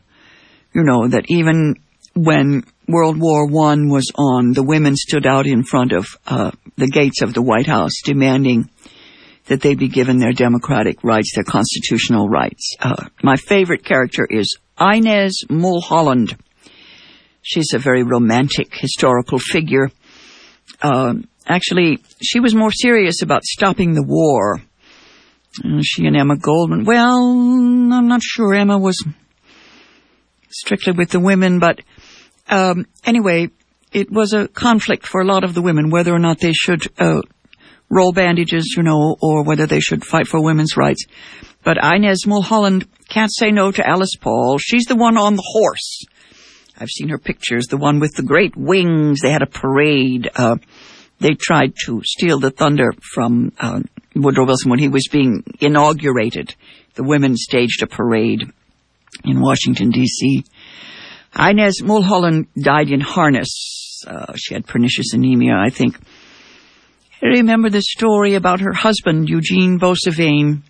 you 0.74 0.84
know 0.84 1.08
that 1.08 1.26
even 1.28 1.76
when 2.16 2.64
World 2.88 3.20
War 3.20 3.48
One 3.48 3.90
was 3.90 4.12
on, 4.16 4.54
the 4.54 4.64
women 4.64 4.96
stood 4.96 5.26
out 5.26 5.46
in 5.46 5.64
front 5.64 5.92
of 5.92 6.08
uh, 6.26 6.52
the 6.78 6.88
gates 6.88 7.22
of 7.22 7.34
the 7.34 7.42
White 7.42 7.68
House 7.68 7.94
demanding 8.04 8.70
that 9.46 9.62
they 9.62 9.76
be 9.76 9.88
given 9.88 10.20
their 10.20 10.32
democratic 10.32 11.04
rights, 11.04 11.34
their 11.36 11.44
constitutional 11.44 12.30
rights. 12.30 12.76
Uh, 12.80 13.08
my 13.24 13.36
favorite 13.36 13.84
character 13.84 14.26
is 14.30 14.58
Inez 14.80 15.44
Milholland. 15.50 16.38
She's 17.42 17.74
a 17.74 17.80
very 17.80 18.04
romantic 18.04 18.74
historical 18.74 19.40
figure. 19.40 19.92
Uh, 20.82 21.16
actually, 21.48 22.00
she 22.22 22.40
was 22.40 22.54
more 22.54 22.72
serious 22.72 23.22
about 23.22 23.44
stopping 23.44 23.94
the 23.94 24.04
war. 24.04 24.62
Uh, 25.64 25.82
she 25.82 26.06
and 26.06 26.16
Emma 26.16 26.38
Goldman. 26.38 26.86
Well, 26.86 27.18
I'm 27.18 28.08
not 28.08 28.22
sure. 28.22 28.54
Emma 28.54 28.78
was 28.78 29.04
strictly 30.50 30.94
with 30.94 31.10
the 31.10 31.20
women, 31.20 31.60
but 31.60 31.82
um, 32.50 32.86
anyway, 33.06 33.50
it 33.92 34.12
was 34.12 34.34
a 34.34 34.48
conflict 34.48 35.08
for 35.08 35.22
a 35.22 35.26
lot 35.26 35.44
of 35.44 35.54
the 35.54 35.62
women 35.62 35.90
whether 35.90 36.14
or 36.14 36.20
not 36.20 36.40
they 36.40 36.54
should 36.54 36.82
uh, 37.00 37.22
roll 37.90 38.12
bandages, 38.12 38.74
you 38.78 38.84
know, 38.84 39.18
or 39.22 39.44
whether 39.44 39.66
they 39.66 39.80
should 39.80 40.06
fight 40.06 40.28
for 40.28 40.44
women's 40.44 40.78
rights. 40.78 41.06
But 41.64 41.78
Inez 41.78 42.26
Milholland 42.26 42.88
can't 43.10 43.34
say 43.34 43.52
no 43.52 43.72
to 43.72 43.88
Alice 43.88 44.16
Paul. 44.20 44.58
She's 44.58 44.86
the 44.86 44.96
one 44.96 45.18
on 45.18 45.36
the 45.36 45.46
horse. 45.46 46.06
I've 46.78 46.90
seen 46.90 47.10
her 47.10 47.18
pictures, 47.18 47.66
the 47.68 47.78
one 47.78 48.00
with 48.00 48.16
the 48.16 48.24
great 48.24 48.56
wings. 48.56 49.20
They 49.22 49.32
had 49.32 49.42
a 49.42 49.48
parade. 49.48 50.30
Uh, 50.34 50.58
they 51.20 51.34
tried 51.34 51.74
to 51.86 52.02
steal 52.04 52.40
the 52.40 52.52
thunder 52.52 52.94
from 53.14 53.52
uh, 53.60 53.82
Woodrow 54.16 54.46
Wilson 54.46 54.70
when 54.70 54.80
he 54.80 54.88
was 54.88 55.08
being 55.12 55.44
inaugurated. 55.60 56.56
The 56.96 57.04
women 57.04 57.36
staged 57.36 57.84
a 57.84 57.88
parade 57.88 58.44
in 59.26 59.42
Washington, 59.42 59.90
D.C. 59.90 60.46
Inez 61.38 61.82
Milholland 61.82 62.48
died 62.60 62.90
in 62.90 63.02
harness. 63.02 64.02
Uh, 64.08 64.34
she 64.36 64.54
had 64.54 64.66
pernicious 64.66 65.14
anemia, 65.14 65.56
I 65.56 65.70
think. 65.70 65.98
Remember 67.22 67.70
the 67.70 67.82
story 67.82 68.36
about 68.36 68.62
her 68.62 68.74
husband, 68.74 69.28
Eugene 69.28 69.80
Boissevain, 69.80 70.62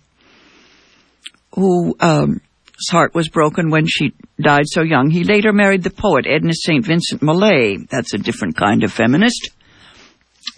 who 1.54 1.94
um, 2.00 2.40
his 2.76 2.88
heart 2.90 3.14
was 3.14 3.28
broken 3.28 3.70
when 3.70 3.86
she 3.86 4.14
died 4.40 4.64
so 4.66 4.82
young. 4.82 5.10
He 5.10 5.24
later 5.24 5.52
married 5.52 5.82
the 5.82 5.90
poet 5.90 6.26
Edna 6.26 6.54
St. 6.54 6.84
Vincent 6.84 7.22
Millay. 7.22 7.76
That's 7.88 8.14
a 8.14 8.18
different 8.18 8.56
kind 8.56 8.82
of 8.82 8.92
feminist. 8.92 9.50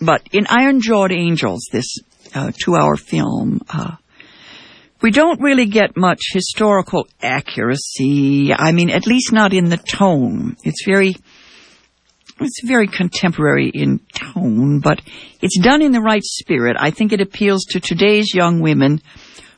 But 0.01 0.23
in 0.33 0.47
Iron 0.49 0.81
Jawed 0.81 1.13
Angels, 1.13 1.69
this 1.73 1.99
uh, 2.35 2.53
two 2.57 2.77
hour 2.77 2.97
film, 2.97 3.61
uh, 3.69 3.97
we 5.03 5.11
don't 5.11 5.41
really 5.41 5.67
get 5.67 5.97
much 5.97 6.21
historical 6.33 7.09
accuracy. 7.21 8.55
I 8.55 8.71
mean, 8.73 8.89
at 8.89 9.07
least 9.07 9.33
not 9.33 9.53
in 9.53 9.69
the 9.69 9.77
tone. 9.77 10.57
It's 10.63 10.85
very, 10.87 11.17
it's 12.45 12.63
very 12.65 12.87
contemporary 12.87 13.71
in 13.73 14.01
tone, 14.15 14.81
but 14.81 15.01
it's 15.41 15.59
done 15.59 15.83
in 15.83 15.93
the 15.93 16.01
right 16.01 16.23
spirit. 16.23 16.77
I 16.79 16.91
think 16.91 17.13
it 17.13 17.21
appeals 17.21 17.65
to 17.71 17.81
today's 17.81 18.35
young 18.35 18.61
women 18.61 19.01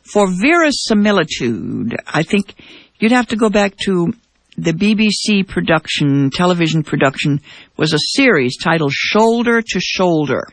for 0.02 0.26
verisimilitude. 0.30 1.96
I 2.06 2.22
think 2.22 2.54
you'd 2.98 3.12
have 3.12 3.28
to 3.28 3.36
go 3.36 3.50
back 3.50 3.76
to 3.84 4.12
the 4.56 4.72
BBC 4.72 5.48
production, 5.48 6.30
television 6.30 6.82
production, 6.82 7.40
was 7.76 7.92
a 7.92 7.98
series 7.98 8.56
titled 8.56 8.92
Shoulder 8.92 9.62
to 9.62 9.80
Shoulder 9.80 10.48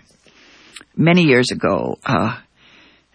many 0.96 1.24
years 1.24 1.52
ago. 1.52 1.98
Uh, 2.04 2.38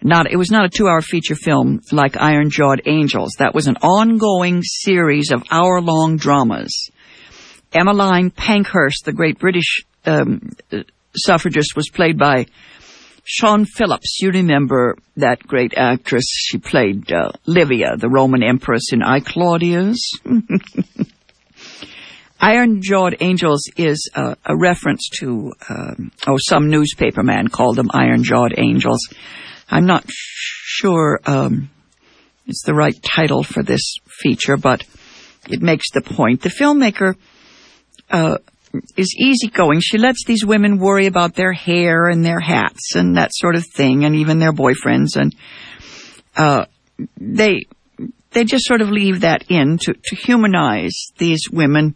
not, 0.01 0.31
it 0.31 0.37
was 0.37 0.51
not 0.51 0.65
a 0.65 0.69
two 0.69 0.87
hour 0.87 1.01
feature 1.01 1.35
film 1.35 1.81
like 1.91 2.15
Iron 2.17 2.49
Jawed 2.49 2.83
Angels. 2.85 3.31
That 3.39 3.55
was 3.55 3.67
an 3.67 3.77
ongoing 3.77 4.61
series 4.63 5.31
of 5.31 5.43
hour 5.51 5.81
long 5.81 6.17
dramas. 6.17 6.89
Emmeline 7.73 8.31
Pankhurst, 8.31 9.05
the 9.05 9.13
great 9.13 9.39
British 9.39 9.85
um, 10.05 10.55
suffragist, 11.15 11.75
was 11.75 11.89
played 11.89 12.17
by 12.17 12.45
Siân 13.27 13.65
Phillips. 13.67 14.19
You 14.21 14.31
remember 14.31 14.97
that 15.17 15.45
great 15.45 15.73
actress. 15.75 16.25
She 16.29 16.57
played 16.57 17.11
uh, 17.11 17.31
Livia, 17.45 17.97
the 17.97 18.09
Roman 18.09 18.41
empress 18.43 18.93
in 18.93 19.03
I 19.03 19.19
Claudius. 19.19 20.11
Iron 22.39 22.81
Jawed 22.83 23.15
Angels 23.19 23.63
is 23.77 24.11
a 24.15 24.55
reference 24.55 25.09
to, 25.19 25.53
um, 25.69 26.11
oh, 26.27 26.37
some 26.37 26.69
newspaper 26.69 27.23
man 27.23 27.47
called 27.47 27.77
them 27.77 27.89
Iron 27.93 28.23
Jawed 28.23 28.53
Angels. 28.57 28.99
I'm 29.69 29.87
not 29.87 30.05
sure 30.07 31.19
um, 31.25 31.71
it's 32.45 32.63
the 32.63 32.75
right 32.75 32.95
title 33.03 33.43
for 33.43 33.63
this 33.63 33.95
feature, 34.21 34.55
but 34.55 34.83
it 35.49 35.61
makes 35.61 35.91
the 35.91 36.01
point. 36.01 36.41
The 36.41 36.49
filmmaker 36.49 37.15
uh, 38.09 38.37
is 38.95 39.15
easygoing. 39.17 39.79
She 39.81 39.97
lets 39.97 40.25
these 40.25 40.45
women 40.45 40.77
worry 40.77 41.07
about 41.07 41.35
their 41.35 41.53
hair 41.53 42.07
and 42.07 42.23
their 42.23 42.39
hats 42.39 42.95
and 42.95 43.17
that 43.17 43.31
sort 43.33 43.55
of 43.55 43.65
thing, 43.65 44.03
and 44.03 44.15
even 44.15 44.39
their 44.39 44.53
boyfriends, 44.53 45.15
and 45.15 45.35
uh, 46.35 46.65
they 47.17 47.65
they 48.31 48.43
just 48.43 48.65
sort 48.65 48.81
of 48.81 48.89
leave 48.89 49.21
that 49.21 49.45
in 49.49 49.77
to, 49.79 49.93
to 49.93 50.15
humanize 50.15 51.07
these 51.17 51.49
women. 51.51 51.95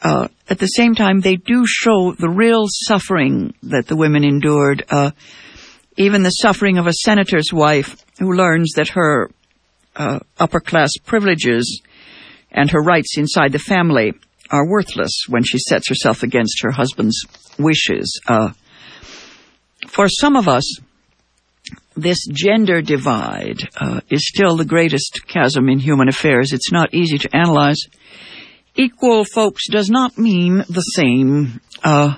Uh, 0.00 0.28
at 0.48 0.58
the 0.58 0.66
same 0.66 0.94
time, 0.94 1.20
they 1.20 1.34
do 1.34 1.64
show 1.66 2.12
the 2.12 2.28
real 2.28 2.66
suffering 2.68 3.54
that 3.64 3.86
the 3.86 3.96
women 3.96 4.24
endured. 4.24 4.84
Uh, 4.88 5.10
even 5.96 6.22
the 6.22 6.30
suffering 6.30 6.78
of 6.78 6.86
a 6.86 6.92
senator's 6.92 7.52
wife 7.52 8.04
who 8.20 8.32
learns 8.32 8.74
that 8.76 8.90
her 8.90 9.30
uh, 9.96 10.20
upper 10.38 10.60
class 10.60 10.90
privileges 11.04 11.82
and 12.52 12.70
her 12.70 12.80
rights 12.80 13.18
inside 13.18 13.50
the 13.50 13.58
family 13.58 14.12
are 14.50 14.66
worthless 14.66 15.24
when 15.28 15.42
she 15.44 15.58
sets 15.58 15.88
herself 15.88 16.22
against 16.22 16.62
her 16.62 16.70
husband's 16.70 17.24
wishes. 17.58 18.20
Uh, 18.26 18.50
for 19.88 20.08
some 20.08 20.36
of 20.36 20.48
us, 20.48 20.80
this 21.96 22.26
gender 22.30 22.80
divide 22.80 23.68
uh, 23.76 24.00
is 24.10 24.26
still 24.26 24.56
the 24.56 24.64
greatest 24.64 25.26
chasm 25.26 25.68
in 25.68 25.78
human 25.78 26.08
affairs. 26.08 26.52
It's 26.52 26.72
not 26.72 26.94
easy 26.94 27.18
to 27.18 27.36
analyze. 27.36 27.80
Equal, 28.76 29.24
folks, 29.24 29.68
does 29.68 29.90
not 29.90 30.16
mean 30.16 30.58
the 30.68 30.80
same. 30.80 31.60
Uh, 31.82 32.14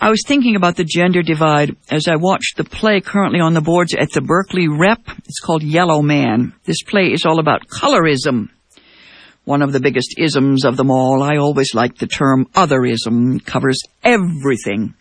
I 0.00 0.10
was 0.10 0.24
thinking 0.26 0.56
about 0.56 0.74
the 0.74 0.84
gender 0.84 1.22
divide 1.22 1.76
as 1.88 2.08
I 2.08 2.16
watched 2.16 2.56
the 2.56 2.64
play 2.64 3.00
currently 3.00 3.38
on 3.38 3.54
the 3.54 3.60
boards 3.60 3.94
at 3.94 4.10
the 4.10 4.20
Berkeley 4.20 4.66
Rep. 4.66 5.00
It's 5.26 5.38
called 5.38 5.62
Yellow 5.62 6.02
Man. 6.02 6.52
This 6.64 6.82
play 6.82 7.12
is 7.12 7.24
all 7.24 7.38
about 7.38 7.68
colorism. 7.68 8.48
One 9.44 9.62
of 9.62 9.72
the 9.72 9.80
biggest 9.80 10.14
isms 10.18 10.64
of 10.64 10.76
them 10.76 10.90
all. 10.90 11.22
I 11.22 11.36
always 11.36 11.74
like 11.74 11.98
the 11.98 12.06
term 12.06 12.46
otherism. 12.54 13.44
Covers 13.44 13.80
everything. 14.04 14.94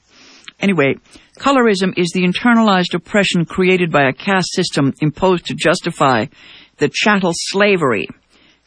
Anyway, 0.60 0.95
colorism 1.38 1.97
is 1.97 2.12
the 2.13 2.25
internalized 2.25 2.93
oppression 2.93 3.45
created 3.45 3.91
by 3.91 4.08
a 4.08 4.13
caste 4.13 4.54
system 4.54 4.93
imposed 5.01 5.45
to 5.45 5.56
justify 5.56 6.25
the 6.77 6.89
chattel 6.91 7.34
slavery 7.34 8.08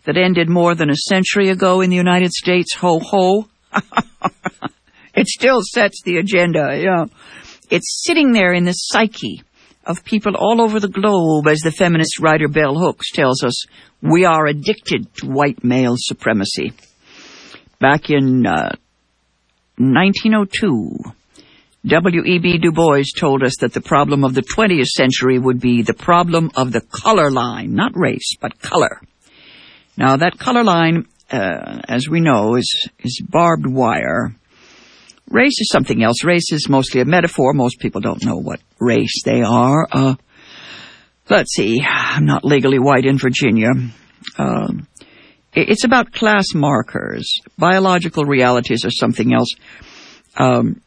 that 0.05 0.17
ended 0.17 0.49
more 0.49 0.75
than 0.75 0.91
a 0.91 0.97
century 0.97 1.49
ago 1.49 1.81
in 1.81 1.91
the 1.91 1.97
United 1.97 2.33
States. 2.33 2.75
Ho 2.75 3.01
ho. 3.01 3.49
It 5.15 5.29
still 5.29 5.61
sets 5.63 6.03
the 6.05 6.17
agenda, 6.17 6.77
yeah. 6.83 7.05
It's 7.71 8.03
sitting 8.05 8.33
there 8.33 8.53
in 8.53 8.65
the 8.65 8.73
psyche 8.73 9.43
of 9.87 10.05
people 10.05 10.35
all 10.37 10.61
over 10.61 10.81
the 10.81 10.89
globe, 10.89 11.47
as 11.47 11.61
the 11.61 11.71
feminist 11.71 12.21
writer 12.21 12.49
Bell 12.49 12.75
Hooks 12.77 13.11
tells 13.11 13.43
us, 13.43 13.67
we 14.03 14.25
are 14.25 14.47
addicted 14.47 15.15
to 15.17 15.27
white 15.27 15.63
male 15.63 15.95
supremacy. 15.97 16.73
Back 17.81 18.11
in 18.11 18.47
uh, 18.47 18.77
1902, 19.77 20.99
W.E.B. 21.87 22.59
Du 22.59 22.73
Bois 22.73 23.05
told 23.19 23.43
us 23.43 23.57
that 23.61 23.75
the 23.75 23.81
problem 23.81 24.25
of 24.25 24.35
the 24.35 24.43
20th 24.43 24.87
century 24.87 25.39
would 25.39 25.61
be 25.61 25.83
the 25.83 25.93
problem 25.95 26.51
of 26.57 26.73
the 26.73 26.81
color 26.81 27.31
line, 27.31 27.75
not 27.75 27.93
race, 27.95 28.37
but 28.41 28.59
color. 28.61 29.03
Now 29.97 30.17
that 30.17 30.39
color 30.39 30.65
line, 30.65 31.07
uh, 31.31 31.83
as 31.87 32.09
we 32.09 32.21
know, 32.21 32.55
is, 32.57 32.89
is 33.01 33.21
barbed 33.29 33.67
wire 33.67 34.35
Race 35.29 35.61
is 35.61 35.69
something 35.73 36.03
else. 36.03 36.23
Race 36.25 36.53
is 36.53 36.69
mostly 36.69 37.01
a 37.01 37.05
metaphor. 37.05 37.53
Most 37.55 37.81
people 37.81 38.01
don't 38.01 38.25
know 38.25 38.37
what 38.37 38.61
race 38.79 39.23
they 39.25 39.43
are. 39.43 39.89
Uh, 39.91 40.15
let's 41.31 41.55
see. 41.55 41.81
I'm 41.85 42.27
not 42.27 42.45
legally 42.45 42.79
white 42.79 43.07
in 43.07 43.19
Virginia. 43.19 43.71
Uh, 44.37 44.73
it's 45.53 45.85
about 45.85 46.13
class 46.13 46.47
markers. 46.55 47.41
Biological 47.57 48.25
realities 48.25 48.85
are 48.85 48.91
something 48.91 49.33
else. 49.33 49.49
Um, 50.37 50.81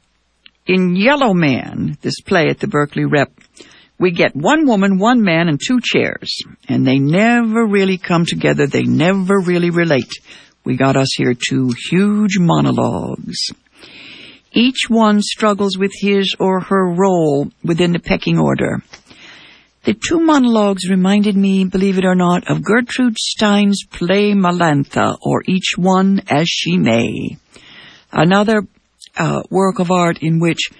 in 0.65 0.95
Yellow 0.95 1.34
Man, 1.34 1.97
this 2.02 2.19
play 2.19 2.47
at 2.50 2.60
the 2.60 2.67
Berkeley 2.67 3.06
Rep, 3.06 3.32
we 4.00 4.12
get 4.12 4.36
one 4.36 4.67
woman, 4.67 5.00
one 5.00 5.23
man, 5.23 5.47
and 5.47 5.60
two 5.65 5.80
chairs. 5.82 6.41
And 6.67 6.86
they 6.86 7.00
never 7.00 7.65
really 7.65 7.97
come 7.97 8.26
together. 8.26 8.67
They 8.67 8.84
never 8.84 9.39
really 9.39 9.69
relate. 9.71 10.12
We 10.63 10.76
got 10.76 10.97
us 10.97 11.13
here 11.15 11.34
two 11.34 11.71
huge 11.89 12.38
monologues. 12.38 13.38
Each 14.52 14.90
one 14.90 15.22
struggles 15.22 15.78
with 15.78 15.92
his 15.96 16.36
or 16.40 16.62
her 16.62 16.94
role 16.94 17.50
within 17.64 17.94
the 17.94 18.00
pecking 18.00 18.40
order. 18.40 18.82
The 19.84 19.94
two 19.94 20.20
monologues 20.20 20.90
reminded 20.90 21.38
me, 21.38 21.64
believe 21.64 21.98
it 21.98 22.06
or 22.06 22.16
not, 22.16 22.50
of 22.52 22.64
Gertrude 22.64 23.18
Stein's 23.18 23.86
play 23.90 24.34
Melanctha, 24.34 25.18
or 25.22 25.44
Each 25.48 25.78
One 25.78 26.22
as 26.28 26.50
She 26.50 26.78
May. 26.78 27.38
Another 28.12 28.68
uh, 29.16 29.44
work 29.50 29.80
of 29.80 29.92
art 29.92 30.18
in 30.22 30.40
which 30.40 30.72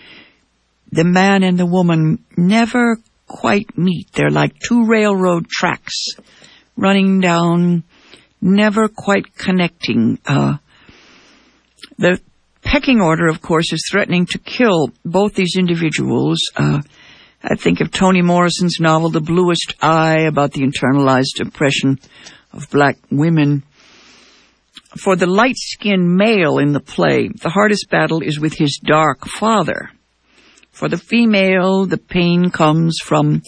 the 0.92 1.04
man 1.04 1.44
and 1.44 1.58
the 1.58 1.66
woman 1.66 2.26
never 2.36 2.98
quite 3.28 3.78
meet. 3.78 4.12
They're 4.14 4.30
like 4.30 4.60
two 4.60 4.86
railroad 4.86 5.48
tracks 5.50 6.08
running 6.76 7.20
down, 7.20 7.84
never 8.42 8.88
quite 8.88 9.36
connecting. 9.36 10.20
Uh, 10.26 10.58
the 11.98 12.20
pecking 12.68 13.00
order, 13.00 13.28
of 13.28 13.42
course, 13.42 13.72
is 13.72 13.88
threatening 13.90 14.26
to 14.26 14.38
kill 14.40 14.92
both 15.06 15.34
these 15.34 15.56
individuals. 15.58 16.40
Uh, 16.56 16.82
I 17.42 17.56
think 17.56 17.80
of 17.80 17.92
Toni 17.92 18.22
Morrison's 18.22 18.78
novel, 18.82 19.10
The 19.10 19.22
Bluest 19.22 19.76
Eye, 19.82 20.22
about 20.28 20.52
the 20.52 20.64
internalized 20.64 21.40
oppression 21.40 21.98
of 22.52 22.70
black 22.70 22.98
women. 23.10 23.64
for 24.98 25.16
the 25.16 25.28
light-skinned 25.28 26.16
male 26.16 26.58
in 26.58 26.74
the 26.74 26.80
play, 26.80 27.28
the 27.28 27.50
hardest 27.50 27.90
battle 27.90 28.22
is 28.22 28.40
with 28.40 28.54
his 28.54 28.80
dark 28.84 29.26
father. 29.26 29.92
For 30.72 30.90
the 30.90 30.98
female, 30.98 31.86
the 31.86 31.98
pain 31.98 32.50
comes 32.52 32.98
from, 33.04 33.42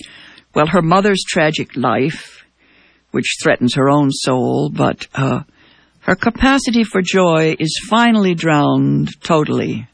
well, 0.54 0.68
her 0.68 0.82
mother's 0.82 1.24
tragic 1.28 1.76
life, 1.76 2.44
which 3.12 3.38
threatens 3.42 3.76
her 3.76 3.90
own 3.90 4.12
soul, 4.12 4.70
but 4.70 5.08
uh, 5.14 5.42
her 6.02 6.16
capacity 6.16 6.84
for 6.84 7.02
joy 7.02 7.56
is 7.60 7.86
finally 7.90 8.34
drowned 8.34 9.10
totally 9.22 9.88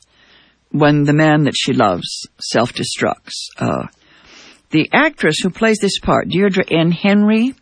when 0.72 1.04
the 1.04 1.14
man 1.14 1.44
that 1.46 1.56
she 1.56 1.74
loves 1.74 2.28
self-destructs. 2.40 3.50
Uh, 3.58 3.88
the 4.72 4.90
actress 4.94 5.38
who 5.40 5.50
plays 5.50 5.78
this 5.80 6.00
part, 6.00 6.28
Deirdre 6.28 6.66
N. 6.70 6.92
Henry, 6.92 7.56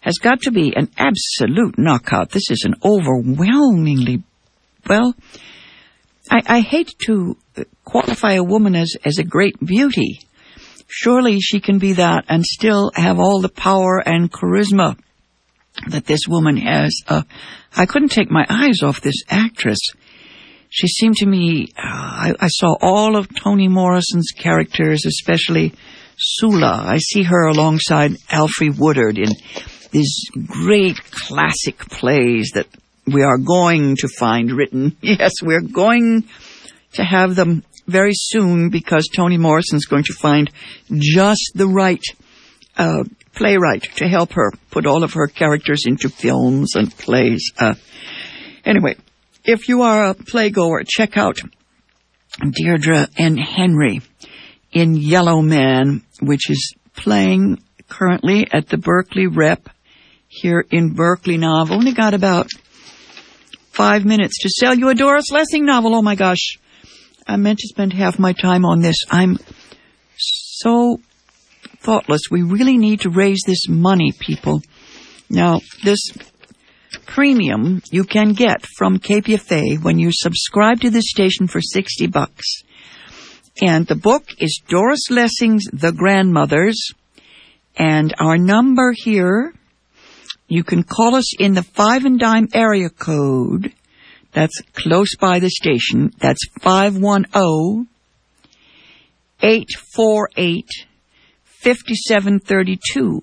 has 0.00 0.18
got 0.18 0.42
to 0.42 0.50
be 0.50 0.72
an 0.76 0.90
absolute 0.96 1.78
knockout. 1.78 2.30
This 2.30 2.50
is 2.50 2.64
an 2.64 2.74
overwhelmingly, 2.84 4.22
well, 4.86 5.14
I, 6.30 6.42
I 6.46 6.60
hate 6.60 6.92
to 7.06 7.36
qualify 7.84 8.32
a 8.34 8.44
woman 8.44 8.76
as, 8.76 8.94
as 9.04 9.18
a 9.18 9.24
great 9.24 9.58
beauty. 9.58 10.20
Surely 10.86 11.40
she 11.40 11.60
can 11.60 11.78
be 11.78 11.94
that 11.94 12.26
and 12.28 12.44
still 12.44 12.92
have 12.94 13.18
all 13.18 13.40
the 13.40 13.48
power 13.48 14.02
and 14.04 14.30
charisma 14.30 14.96
that 15.88 16.06
this 16.06 16.26
woman 16.28 16.56
has. 16.56 16.96
Uh, 17.06 17.22
I 17.76 17.86
couldn't 17.86 18.10
take 18.10 18.30
my 18.30 18.46
eyes 18.48 18.82
off 18.82 19.00
this 19.00 19.22
actress. 19.28 19.78
She 20.70 20.88
seemed 20.88 21.16
to 21.16 21.26
me, 21.26 21.68
uh, 21.76 21.82
I, 21.82 22.34
I 22.40 22.48
saw 22.48 22.76
all 22.80 23.16
of 23.16 23.28
Toni 23.34 23.68
Morrison's 23.68 24.30
characters, 24.36 25.04
especially 25.06 25.72
Sula. 26.16 26.84
I 26.86 26.98
see 26.98 27.22
her 27.22 27.46
alongside 27.46 28.12
Alfre 28.28 28.76
Woodard 28.76 29.18
in 29.18 29.30
these 29.92 30.24
great 30.46 30.96
classic 31.10 31.78
plays 31.78 32.50
that 32.54 32.66
we 33.06 33.22
are 33.22 33.38
going 33.38 33.96
to 33.96 34.08
find 34.08 34.50
written. 34.50 34.96
Yes, 35.02 35.32
we're 35.42 35.60
going 35.60 36.24
to 36.94 37.04
have 37.04 37.36
them 37.36 37.62
very 37.86 38.14
soon 38.14 38.70
because 38.70 39.08
Toni 39.14 39.36
Morrison's 39.38 39.86
going 39.86 40.04
to 40.04 40.14
find 40.14 40.50
just 40.90 41.52
the 41.54 41.68
right 41.68 42.02
uh, 42.76 43.04
playwright 43.34 43.82
to 43.96 44.08
help 44.08 44.32
her 44.32 44.52
put 44.70 44.86
all 44.86 45.02
of 45.02 45.14
her 45.14 45.26
characters 45.26 45.84
into 45.86 46.08
films 46.08 46.74
and 46.74 46.96
plays. 46.96 47.52
Uh, 47.58 47.74
anyway, 48.64 48.96
if 49.44 49.68
you 49.68 49.82
are 49.82 50.10
a 50.10 50.14
playgoer, 50.14 50.86
check 50.86 51.16
out 51.16 51.38
Deirdre 52.40 53.08
N. 53.16 53.36
Henry 53.36 54.00
in 54.72 54.96
Yellow 54.96 55.40
Man, 55.42 56.02
which 56.20 56.50
is 56.50 56.74
playing 56.96 57.62
currently 57.88 58.46
at 58.52 58.68
the 58.68 58.78
Berkeley 58.78 59.26
Rep 59.26 59.68
here 60.28 60.64
in 60.70 60.94
Berkeley 60.94 61.36
now. 61.36 61.62
I've 61.62 61.70
only 61.70 61.92
got 61.92 62.14
about 62.14 62.48
five 63.70 64.04
minutes 64.04 64.38
to 64.42 64.48
sell 64.48 64.74
you 64.74 64.88
a 64.88 64.94
Doris 64.94 65.30
Lessing 65.30 65.64
novel. 65.64 65.94
Oh 65.94 66.02
my 66.02 66.14
gosh. 66.14 66.58
I 67.26 67.36
meant 67.36 67.60
to 67.60 67.68
spend 67.68 67.92
half 67.92 68.18
my 68.18 68.32
time 68.32 68.64
on 68.64 68.80
this. 68.80 68.96
I'm 69.10 69.38
so 70.16 71.00
thoughtless. 71.84 72.22
We 72.30 72.42
really 72.42 72.78
need 72.78 73.00
to 73.02 73.10
raise 73.10 73.42
this 73.46 73.68
money, 73.68 74.12
people. 74.18 74.62
Now, 75.30 75.60
this 75.84 76.00
premium 77.06 77.82
you 77.90 78.04
can 78.04 78.32
get 78.32 78.66
from 78.76 78.98
KPFA 78.98 79.82
when 79.82 79.98
you 79.98 80.10
subscribe 80.12 80.80
to 80.80 80.90
this 80.90 81.08
station 81.08 81.46
for 81.46 81.60
60 81.60 82.06
bucks. 82.08 82.62
And 83.62 83.86
the 83.86 83.94
book 83.94 84.24
is 84.38 84.60
Doris 84.66 85.10
Lessing's 85.10 85.64
The 85.72 85.92
Grandmothers. 85.92 86.92
And 87.76 88.14
our 88.18 88.38
number 88.38 88.92
here 88.96 89.52
you 90.48 90.62
can 90.62 90.82
call 90.82 91.14
us 91.14 91.34
in 91.38 91.54
the 91.54 91.62
five 91.62 92.04
and 92.04 92.18
dime 92.18 92.48
area 92.52 92.90
code. 92.90 93.72
That's 94.32 94.60
close 94.74 95.16
by 95.16 95.38
the 95.38 95.50
station. 95.50 96.12
That's 96.18 96.46
510 96.60 97.88
848 99.40 100.66
5732. 101.64 103.22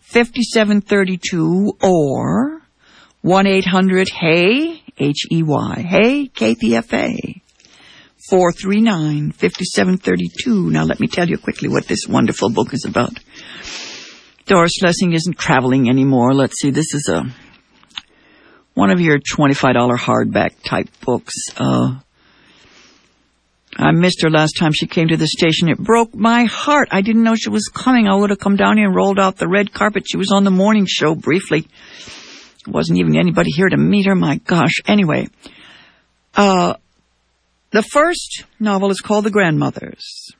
5732 0.00 1.72
or 1.82 2.60
1-800-HEY 3.24 4.82
H-E-Y. 4.98 5.86
Hey, 5.88 6.28
KPFA. 6.28 7.40
439-5732. 8.30 10.70
Now 10.70 10.84
let 10.84 11.00
me 11.00 11.08
tell 11.08 11.26
you 11.28 11.38
quickly 11.38 11.70
what 11.70 11.88
this 11.88 12.06
wonderful 12.08 12.50
book 12.50 12.74
is 12.74 12.84
about. 12.86 13.18
Doris 14.46 14.82
Lessing 14.82 15.12
isn't 15.12 15.38
traveling 15.38 15.88
anymore. 15.88 16.34
Let's 16.34 16.60
see, 16.60 16.70
this 16.70 16.94
is 16.94 17.08
a 17.08 17.24
one 18.74 18.90
of 18.90 19.00
your 19.00 19.18
$25 19.18 19.96
hardback 19.98 20.62
type 20.64 20.88
books. 21.04 21.34
Uh, 21.56 21.98
I 23.76 23.92
missed 23.92 24.22
her 24.22 24.30
last 24.30 24.52
time 24.58 24.72
she 24.72 24.86
came 24.86 25.08
to 25.08 25.16
the 25.16 25.26
station. 25.26 25.68
It 25.68 25.78
broke 25.78 26.14
my 26.14 26.44
heart. 26.44 26.88
I 26.90 27.02
didn't 27.02 27.22
know 27.22 27.34
she 27.34 27.50
was 27.50 27.68
coming. 27.68 28.08
I 28.08 28.14
would 28.14 28.30
have 28.30 28.38
come 28.38 28.56
down 28.56 28.76
here 28.76 28.86
and 28.86 28.94
rolled 28.94 29.18
out 29.18 29.36
the 29.36 29.48
red 29.48 29.72
carpet. 29.72 30.04
She 30.10 30.16
was 30.16 30.32
on 30.32 30.44
the 30.44 30.50
morning 30.50 30.86
show 30.88 31.14
briefly 31.14 31.68
wasn't 32.66 32.98
even 32.98 33.16
anybody 33.16 33.50
here 33.50 33.68
to 33.68 33.76
meet 33.76 34.06
her. 34.06 34.14
My 34.14 34.36
gosh. 34.36 34.74
Anyway, 34.86 35.28
uh, 36.34 36.74
the 37.70 37.82
first 37.82 38.44
novel 38.58 38.90
is 38.90 39.00
called 39.00 39.24
The 39.24 39.30
Grandmothers. 39.30 40.32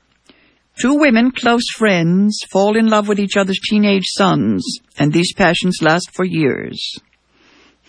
Two 0.81 0.95
women, 0.95 1.31
close 1.31 1.69
friends, 1.77 2.39
fall 2.51 2.77
in 2.77 2.89
love 2.89 3.07
with 3.07 3.21
each 3.21 3.37
other's 3.37 3.61
teenage 3.69 4.07
sons, 4.07 4.65
and 4.99 5.13
these 5.13 5.35
passions 5.35 5.83
last 5.83 6.11
for 6.13 6.25
years. 6.25 6.99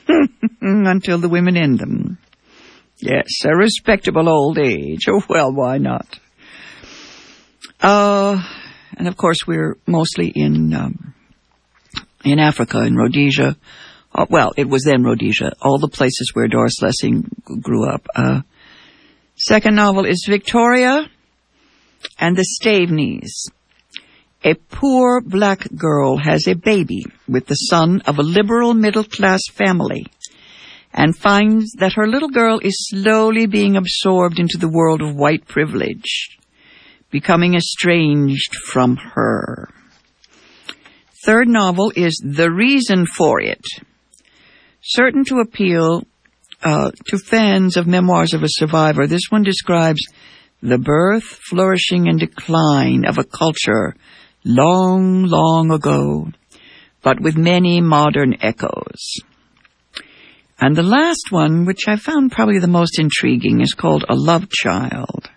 Until 0.61 1.19
the 1.19 1.29
women 1.29 1.55
end 1.55 1.79
them. 1.79 2.17
Yes, 2.97 3.45
a 3.45 3.55
respectable 3.55 4.27
old 4.27 4.59
age. 4.59 5.05
Oh, 5.07 5.23
well, 5.29 5.53
why 5.53 5.77
not? 5.77 6.19
Uh, 7.79 8.43
and 8.97 9.07
of 9.07 9.15
course 9.15 9.47
we're 9.47 9.77
mostly 9.87 10.27
in, 10.27 10.73
um, 10.73 11.13
in 12.25 12.39
Africa, 12.39 12.83
in 12.83 12.95
Rhodesia, 12.95 13.55
uh, 14.13 14.25
well, 14.29 14.51
it 14.57 14.67
was 14.67 14.83
then 14.83 15.03
Rhodesia, 15.03 15.53
all 15.61 15.77
the 15.77 15.87
places 15.87 16.31
where 16.33 16.47
Doris 16.47 16.81
Lessing 16.81 17.29
grew 17.61 17.87
up. 17.87 18.05
Uh, 18.13 18.41
second 19.37 19.75
novel 19.75 20.05
is 20.05 20.25
Victoria 20.27 21.09
and 22.19 22.35
the 22.35 22.45
Staveneys. 22.61 23.49
A 24.43 24.55
poor 24.55 25.21
black 25.21 25.67
girl 25.75 26.17
has 26.17 26.47
a 26.47 26.55
baby 26.55 27.05
with 27.27 27.47
the 27.47 27.55
son 27.55 28.01
of 28.01 28.17
a 28.17 28.23
liberal 28.23 28.73
middle 28.73 29.03
class 29.03 29.41
family 29.51 30.05
and 30.93 31.15
finds 31.15 31.71
that 31.73 31.93
her 31.93 32.07
little 32.07 32.29
girl 32.29 32.59
is 32.59 32.89
slowly 32.89 33.45
being 33.45 33.77
absorbed 33.77 34.39
into 34.39 34.57
the 34.57 34.69
world 34.69 35.01
of 35.01 35.15
white 35.15 35.47
privilege, 35.47 36.37
becoming 37.11 37.55
estranged 37.55 38.55
from 38.55 38.97
her. 38.97 39.69
Third 41.23 41.47
novel 41.47 41.93
is 41.95 42.19
The 42.23 42.51
Reason 42.51 43.05
for 43.05 43.39
It 43.39 43.61
certain 44.81 45.23
to 45.25 45.39
appeal 45.39 46.03
uh, 46.63 46.91
to 47.07 47.17
fans 47.17 47.77
of 47.77 47.87
memoirs 47.87 48.33
of 48.33 48.43
a 48.43 48.49
survivor. 48.49 49.07
This 49.07 49.29
one 49.29 49.43
describes 49.43 50.01
the 50.61 50.77
birth, 50.77 51.23
flourishing, 51.23 52.07
and 52.07 52.19
decline 52.19 53.05
of 53.05 53.17
a 53.17 53.23
culture 53.23 53.95
long, 54.43 55.25
long 55.25 55.71
ago, 55.71 56.29
but 57.01 57.19
with 57.19 57.37
many 57.37 57.81
modern 57.81 58.35
echoes. 58.41 59.21
And 60.59 60.75
the 60.75 60.83
last 60.83 61.31
one, 61.31 61.65
which 61.65 61.87
I 61.87 61.95
found 61.95 62.31
probably 62.31 62.59
the 62.59 62.67
most 62.67 62.99
intriguing, 62.99 63.61
is 63.61 63.73
called 63.73 64.05
A 64.07 64.15
Love 64.15 64.49
Child. 64.49 65.29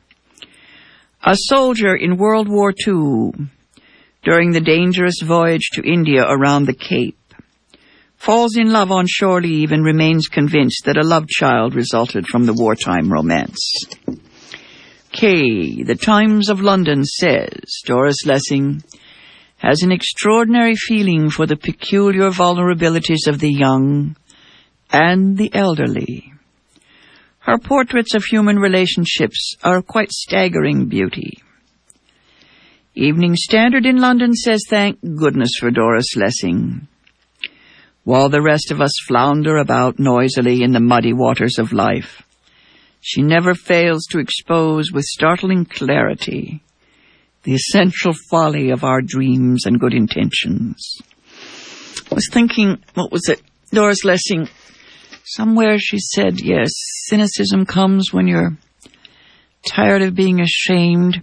A 1.25 1.35
soldier 1.35 1.97
in 1.97 2.19
World 2.19 2.47
War 2.49 2.75
II, 2.87 3.49
during 4.23 4.53
the 4.53 4.61
dangerous 4.61 5.23
voyage 5.23 5.71
to 5.73 5.83
India 5.83 6.23
around 6.29 6.67
the 6.67 6.75
Cape, 6.75 7.19
falls 8.17 8.57
in 8.57 8.71
love 8.71 8.91
on 8.91 9.07
shore 9.09 9.41
leave 9.41 9.73
and 9.73 9.85
remains 9.85 10.29
convinced 10.29 10.85
that 10.85 10.99
a 10.99 11.07
love 11.07 11.27
child 11.29 11.75
resulted 11.75 12.27
from 12.27 12.45
the 12.45 12.55
wartime 12.55 13.11
romance. 13.11 13.59
K. 15.15 15.85
The 15.85 15.95
Times 15.95 16.51
of 16.51 16.61
London 16.61 17.05
says 17.05 17.63
Doris 17.87 18.27
Lessing 18.27 18.83
has 19.59 19.83
an 19.83 19.93
extraordinary 19.93 20.75
feeling 20.75 21.31
for 21.31 21.47
the 21.47 21.57
peculiar 21.57 22.31
vulnerabilities 22.31 23.29
of 23.29 23.39
the 23.39 23.53
young 23.53 24.17
and 24.91 25.39
the 25.39 25.55
elderly. 25.55 26.33
Her 27.39 27.59
portraits 27.59 28.17
of 28.17 28.25
human 28.25 28.59
relationships 28.59 29.55
are 29.63 29.83
quite 29.83 30.11
staggering 30.11 30.87
beauty. 30.87 31.39
Evening 32.97 33.37
Standard 33.37 33.87
in 33.87 33.99
London 33.99 34.35
says 34.35 34.65
thank 34.69 34.99
goodness 35.01 35.53
for 35.61 35.71
Doris 35.71 36.17
Lessing 36.17 36.89
while 38.03 38.29
the 38.29 38.43
rest 38.43 38.73
of 38.73 38.81
us 38.81 38.93
flounder 39.07 39.59
about 39.59 40.01
noisily 40.01 40.63
in 40.63 40.73
the 40.73 40.81
muddy 40.81 41.13
waters 41.13 41.59
of 41.59 41.73
life. 41.73 42.24
She 43.07 43.21
never 43.21 43.55
fails 43.55 44.07
to 44.07 44.19
expose 44.19 44.91
with 44.91 45.05
startling 45.05 45.67
clarity 45.67 46.63
the 47.43 47.53
essential 47.53 48.15
folly 48.31 48.71
of 48.71 48.83
our 48.83 49.03
dreams 49.03 49.67
and 49.67 49.79
good 49.79 49.93
intentions. 49.93 51.03
I 52.11 52.15
was 52.15 52.31
thinking, 52.33 52.83
what 52.95 53.13
was 53.13 53.29
it? 53.29 53.43
Doris 53.71 54.07
Lessing, 54.07 54.49
somewhere 55.23 55.79
she 55.79 55.99
said, 55.99 56.41
yes, 56.41 56.71
cynicism 57.05 57.67
comes 57.67 58.11
when 58.11 58.27
you're 58.27 58.57
tired 59.69 60.01
of 60.01 60.15
being 60.15 60.41
ashamed. 60.41 61.23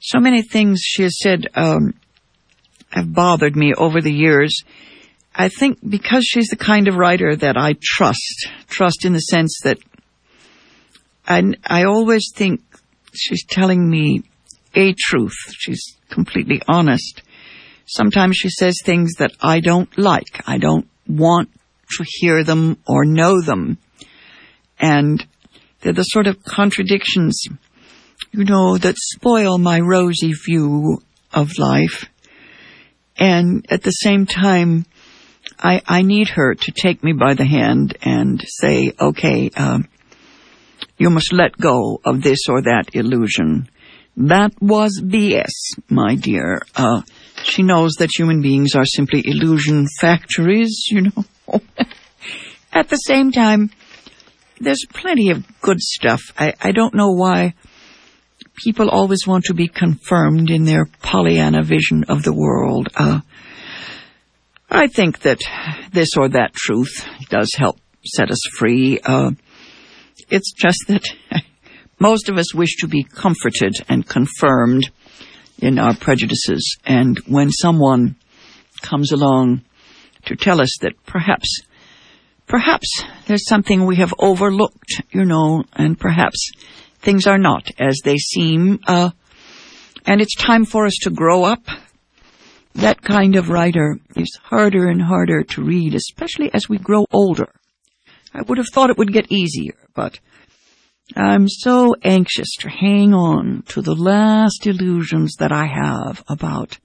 So 0.00 0.18
many 0.18 0.42
things 0.42 0.80
she 0.82 1.04
has 1.04 1.16
said 1.20 1.46
um, 1.54 1.94
have 2.90 3.14
bothered 3.14 3.54
me 3.54 3.74
over 3.74 4.00
the 4.00 4.12
years. 4.12 4.64
I 5.32 5.50
think 5.50 5.78
because 5.88 6.24
she's 6.24 6.48
the 6.48 6.56
kind 6.56 6.88
of 6.88 6.96
writer 6.96 7.36
that 7.36 7.56
I 7.56 7.76
trust, 7.80 8.48
trust 8.66 9.04
in 9.04 9.12
the 9.12 9.20
sense 9.20 9.60
that 9.62 9.78
I, 11.26 11.42
I 11.64 11.84
always 11.84 12.30
think 12.34 12.60
she's 13.12 13.44
telling 13.44 13.88
me 13.88 14.22
a 14.74 14.94
truth. 14.96 15.36
She's 15.52 15.96
completely 16.08 16.62
honest. 16.68 17.22
Sometimes 17.86 18.36
she 18.36 18.50
says 18.50 18.80
things 18.82 19.14
that 19.18 19.32
I 19.40 19.60
don't 19.60 19.96
like. 19.98 20.42
I 20.46 20.58
don't 20.58 20.88
want 21.06 21.50
to 21.98 22.04
hear 22.06 22.44
them 22.44 22.78
or 22.86 23.04
know 23.04 23.40
them. 23.40 23.78
And 24.78 25.24
they're 25.80 25.92
the 25.92 26.02
sort 26.02 26.26
of 26.26 26.42
contradictions, 26.44 27.42
you 28.32 28.44
know, 28.44 28.76
that 28.76 28.96
spoil 28.96 29.58
my 29.58 29.80
rosy 29.80 30.32
view 30.32 31.02
of 31.32 31.58
life. 31.58 32.06
And 33.16 33.64
at 33.70 33.82
the 33.82 33.90
same 33.90 34.26
time, 34.26 34.84
I, 35.58 35.80
I 35.86 36.02
need 36.02 36.28
her 36.30 36.54
to 36.54 36.72
take 36.72 37.02
me 37.02 37.12
by 37.12 37.34
the 37.34 37.46
hand 37.46 37.96
and 38.02 38.42
say, 38.46 38.92
okay, 39.00 39.50
um, 39.56 39.88
you 40.98 41.10
must 41.10 41.32
let 41.32 41.56
go 41.58 42.00
of 42.04 42.22
this 42.22 42.40
or 42.48 42.62
that 42.62 42.94
illusion. 42.94 43.68
That 44.16 44.52
was 44.60 45.00
BS, 45.04 45.52
my 45.90 46.14
dear. 46.14 46.62
Uh, 46.74 47.02
she 47.42 47.62
knows 47.62 47.92
that 47.98 48.10
human 48.16 48.40
beings 48.40 48.74
are 48.74 48.86
simply 48.86 49.22
illusion 49.24 49.86
factories, 50.00 50.84
you 50.90 51.02
know. 51.02 51.24
At 52.72 52.88
the 52.88 52.96
same 52.96 53.30
time, 53.30 53.70
there's 54.60 54.84
plenty 54.92 55.30
of 55.30 55.44
good 55.60 55.80
stuff. 55.80 56.20
I, 56.38 56.54
I 56.60 56.72
don't 56.72 56.94
know 56.94 57.12
why 57.12 57.54
people 58.56 58.88
always 58.88 59.26
want 59.26 59.44
to 59.44 59.54
be 59.54 59.68
confirmed 59.68 60.50
in 60.50 60.64
their 60.64 60.86
Pollyanna 61.02 61.62
vision 61.62 62.04
of 62.08 62.22
the 62.22 62.32
world. 62.32 62.88
Uh, 62.94 63.20
I 64.70 64.88
think 64.88 65.20
that 65.20 65.40
this 65.92 66.16
or 66.16 66.28
that 66.30 66.54
truth 66.54 67.06
does 67.28 67.52
help 67.54 67.78
set 68.04 68.30
us 68.30 68.40
free. 68.58 68.98
Uh, 69.04 69.32
it's 70.28 70.52
just 70.52 70.78
that 70.88 71.04
most 71.98 72.28
of 72.28 72.38
us 72.38 72.54
wish 72.54 72.76
to 72.76 72.88
be 72.88 73.02
comforted 73.04 73.74
and 73.88 74.06
confirmed 74.06 74.90
in 75.58 75.78
our 75.78 75.94
prejudices. 75.96 76.76
And 76.84 77.18
when 77.26 77.50
someone 77.50 78.16
comes 78.82 79.12
along 79.12 79.62
to 80.26 80.36
tell 80.36 80.60
us 80.60 80.70
that 80.80 80.92
perhaps, 81.06 81.60
perhaps 82.46 83.02
there's 83.26 83.48
something 83.48 83.86
we 83.86 83.96
have 83.96 84.12
overlooked, 84.18 85.02
you 85.10 85.24
know, 85.24 85.64
and 85.72 85.98
perhaps 85.98 86.50
things 87.00 87.26
are 87.26 87.38
not 87.38 87.70
as 87.78 88.00
they 88.04 88.16
seem, 88.16 88.80
uh, 88.86 89.10
and 90.04 90.20
it's 90.20 90.34
time 90.36 90.64
for 90.64 90.86
us 90.86 90.96
to 91.02 91.10
grow 91.10 91.44
up. 91.44 91.64
That 92.74 93.00
kind 93.00 93.36
of 93.36 93.48
writer 93.48 93.98
is 94.16 94.38
harder 94.42 94.88
and 94.88 95.00
harder 95.00 95.42
to 95.42 95.62
read, 95.62 95.94
especially 95.94 96.52
as 96.52 96.68
we 96.68 96.78
grow 96.78 97.06
older. 97.10 97.48
I 98.34 98.42
would 98.42 98.58
have 98.58 98.68
thought 98.72 98.90
it 98.90 98.98
would 98.98 99.12
get 99.12 99.32
easier, 99.32 99.74
but 99.96 100.20
I'm 101.16 101.48
so 101.48 101.96
anxious 102.02 102.48
to 102.60 102.68
hang 102.68 103.14
on 103.14 103.62
to 103.68 103.80
the 103.80 103.94
last 103.94 104.66
illusions 104.66 105.36
that 105.38 105.50
I 105.50 105.66
have 105.66 106.22
about, 106.28 106.78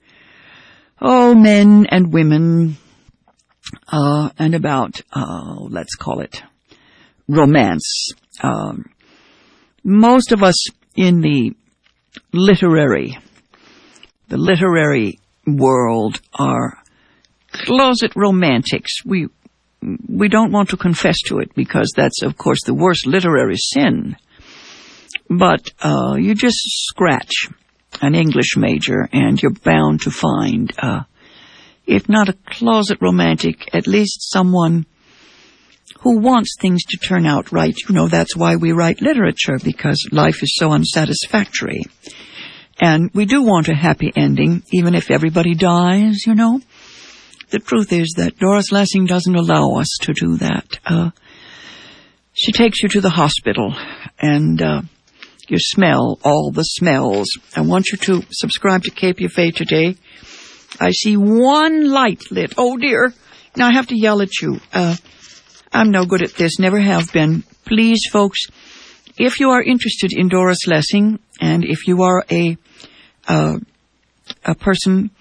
oh, 1.01 1.35
men 1.35 1.87
and 1.89 2.13
women, 2.13 2.77
uh, 3.91 4.29
and 4.39 4.55
about, 4.55 5.01
uh, 5.11 5.55
let's 5.69 5.95
call 5.95 6.21
it 6.21 6.41
romance. 7.27 8.11
Um, 8.41 8.85
most 9.83 10.31
of 10.31 10.43
us 10.43 10.67
in 10.95 11.21
the 11.21 11.53
literary, 12.31 13.17
the 14.29 14.37
literary 14.37 15.19
world 15.45 16.21
are 16.33 16.77
closet 17.51 18.13
romantics. 18.15 19.03
We 19.03 19.27
we 19.81 20.27
don't 20.27 20.51
want 20.51 20.69
to 20.69 20.77
confess 20.77 21.17
to 21.27 21.39
it 21.39 21.53
because 21.55 21.91
that's, 21.95 22.21
of 22.21 22.37
course, 22.37 22.59
the 22.65 22.73
worst 22.73 23.07
literary 23.07 23.57
sin. 23.57 24.15
But 25.29 25.69
uh, 25.81 26.15
you 26.19 26.35
just 26.35 26.59
scratch 26.61 27.47
an 28.01 28.15
English 28.15 28.57
major 28.57 29.07
and 29.11 29.41
you're 29.41 29.51
bound 29.51 30.01
to 30.01 30.11
find, 30.11 30.71
uh, 30.77 31.01
if 31.87 32.07
not 32.07 32.29
a 32.29 32.37
closet 32.45 32.99
romantic, 33.01 33.73
at 33.73 33.87
least 33.87 34.31
someone 34.31 34.85
who 36.01 36.19
wants 36.19 36.55
things 36.59 36.83
to 36.83 36.97
turn 36.97 37.25
out 37.25 37.51
right. 37.51 37.75
You 37.87 37.95
know, 37.95 38.07
that's 38.07 38.35
why 38.35 38.55
we 38.55 38.71
write 38.71 39.01
literature 39.01 39.57
because 39.63 40.09
life 40.11 40.43
is 40.43 40.55
so 40.55 40.71
unsatisfactory. 40.71 41.83
And 42.79 43.11
we 43.13 43.25
do 43.25 43.43
want 43.43 43.67
a 43.67 43.75
happy 43.75 44.11
ending, 44.15 44.63
even 44.71 44.95
if 44.95 45.11
everybody 45.11 45.53
dies, 45.53 46.25
you 46.25 46.35
know 46.35 46.61
the 47.51 47.59
truth 47.59 47.91
is 47.91 48.13
that 48.17 48.39
Doris 48.39 48.71
Lessing 48.71 49.05
doesn't 49.05 49.35
allow 49.35 49.75
us 49.75 49.89
to 50.01 50.13
do 50.13 50.37
that. 50.37 50.79
Uh, 50.85 51.11
she 52.33 52.51
takes 52.51 52.81
you 52.81 52.89
to 52.89 53.01
the 53.01 53.09
hospital 53.09 53.75
and 54.19 54.61
uh, 54.61 54.81
you 55.47 55.57
smell 55.59 56.17
all 56.23 56.51
the 56.51 56.63
smells. 56.63 57.27
I 57.55 57.61
want 57.61 57.87
you 57.91 57.97
to 57.97 58.25
subscribe 58.31 58.83
to 58.83 58.91
Cape 58.91 59.17
KPFA 59.17 59.53
today. 59.53 59.97
I 60.79 60.91
see 60.91 61.17
one 61.17 61.89
light 61.89 62.23
lit. 62.31 62.53
Oh 62.57 62.77
dear. 62.77 63.13
Now 63.57 63.67
I 63.67 63.73
have 63.73 63.87
to 63.87 63.99
yell 63.99 64.21
at 64.21 64.31
you. 64.41 64.61
Uh, 64.73 64.95
I'm 65.73 65.91
no 65.91 66.05
good 66.05 66.23
at 66.23 66.35
this, 66.35 66.57
never 66.57 66.79
have 66.79 67.11
been. 67.11 67.43
Please, 67.65 67.99
folks, 68.11 68.39
if 69.17 69.39
you 69.41 69.49
are 69.49 69.61
interested 69.61 70.11
in 70.13 70.29
Doris 70.29 70.67
Lessing 70.67 71.19
and 71.41 71.65
if 71.65 71.87
you 71.87 72.03
are 72.03 72.23
a 72.31 72.57
uh, 73.27 73.57
a 74.45 74.55
person 74.55 75.11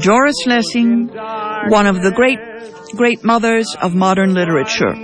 Doris 0.00 0.46
Lessing, 0.46 1.08
one 1.68 1.86
of 1.86 2.02
the 2.02 2.12
great, 2.16 2.38
great 2.96 3.22
mothers 3.24 3.66
of 3.80 3.94
modern 3.94 4.32
literature. 4.32 4.94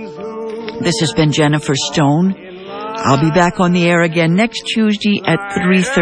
This 0.81 0.99
has 1.01 1.13
been 1.15 1.31
Jennifer 1.31 1.73
Stone. 1.75 2.33
I'll 2.67 3.21
be 3.21 3.29
back 3.29 3.59
on 3.59 3.73
the 3.73 3.85
air 3.87 4.01
again 4.01 4.35
next 4.35 4.63
Tuesday 4.73 5.21
at 5.23 5.37
3.30. 5.51 5.95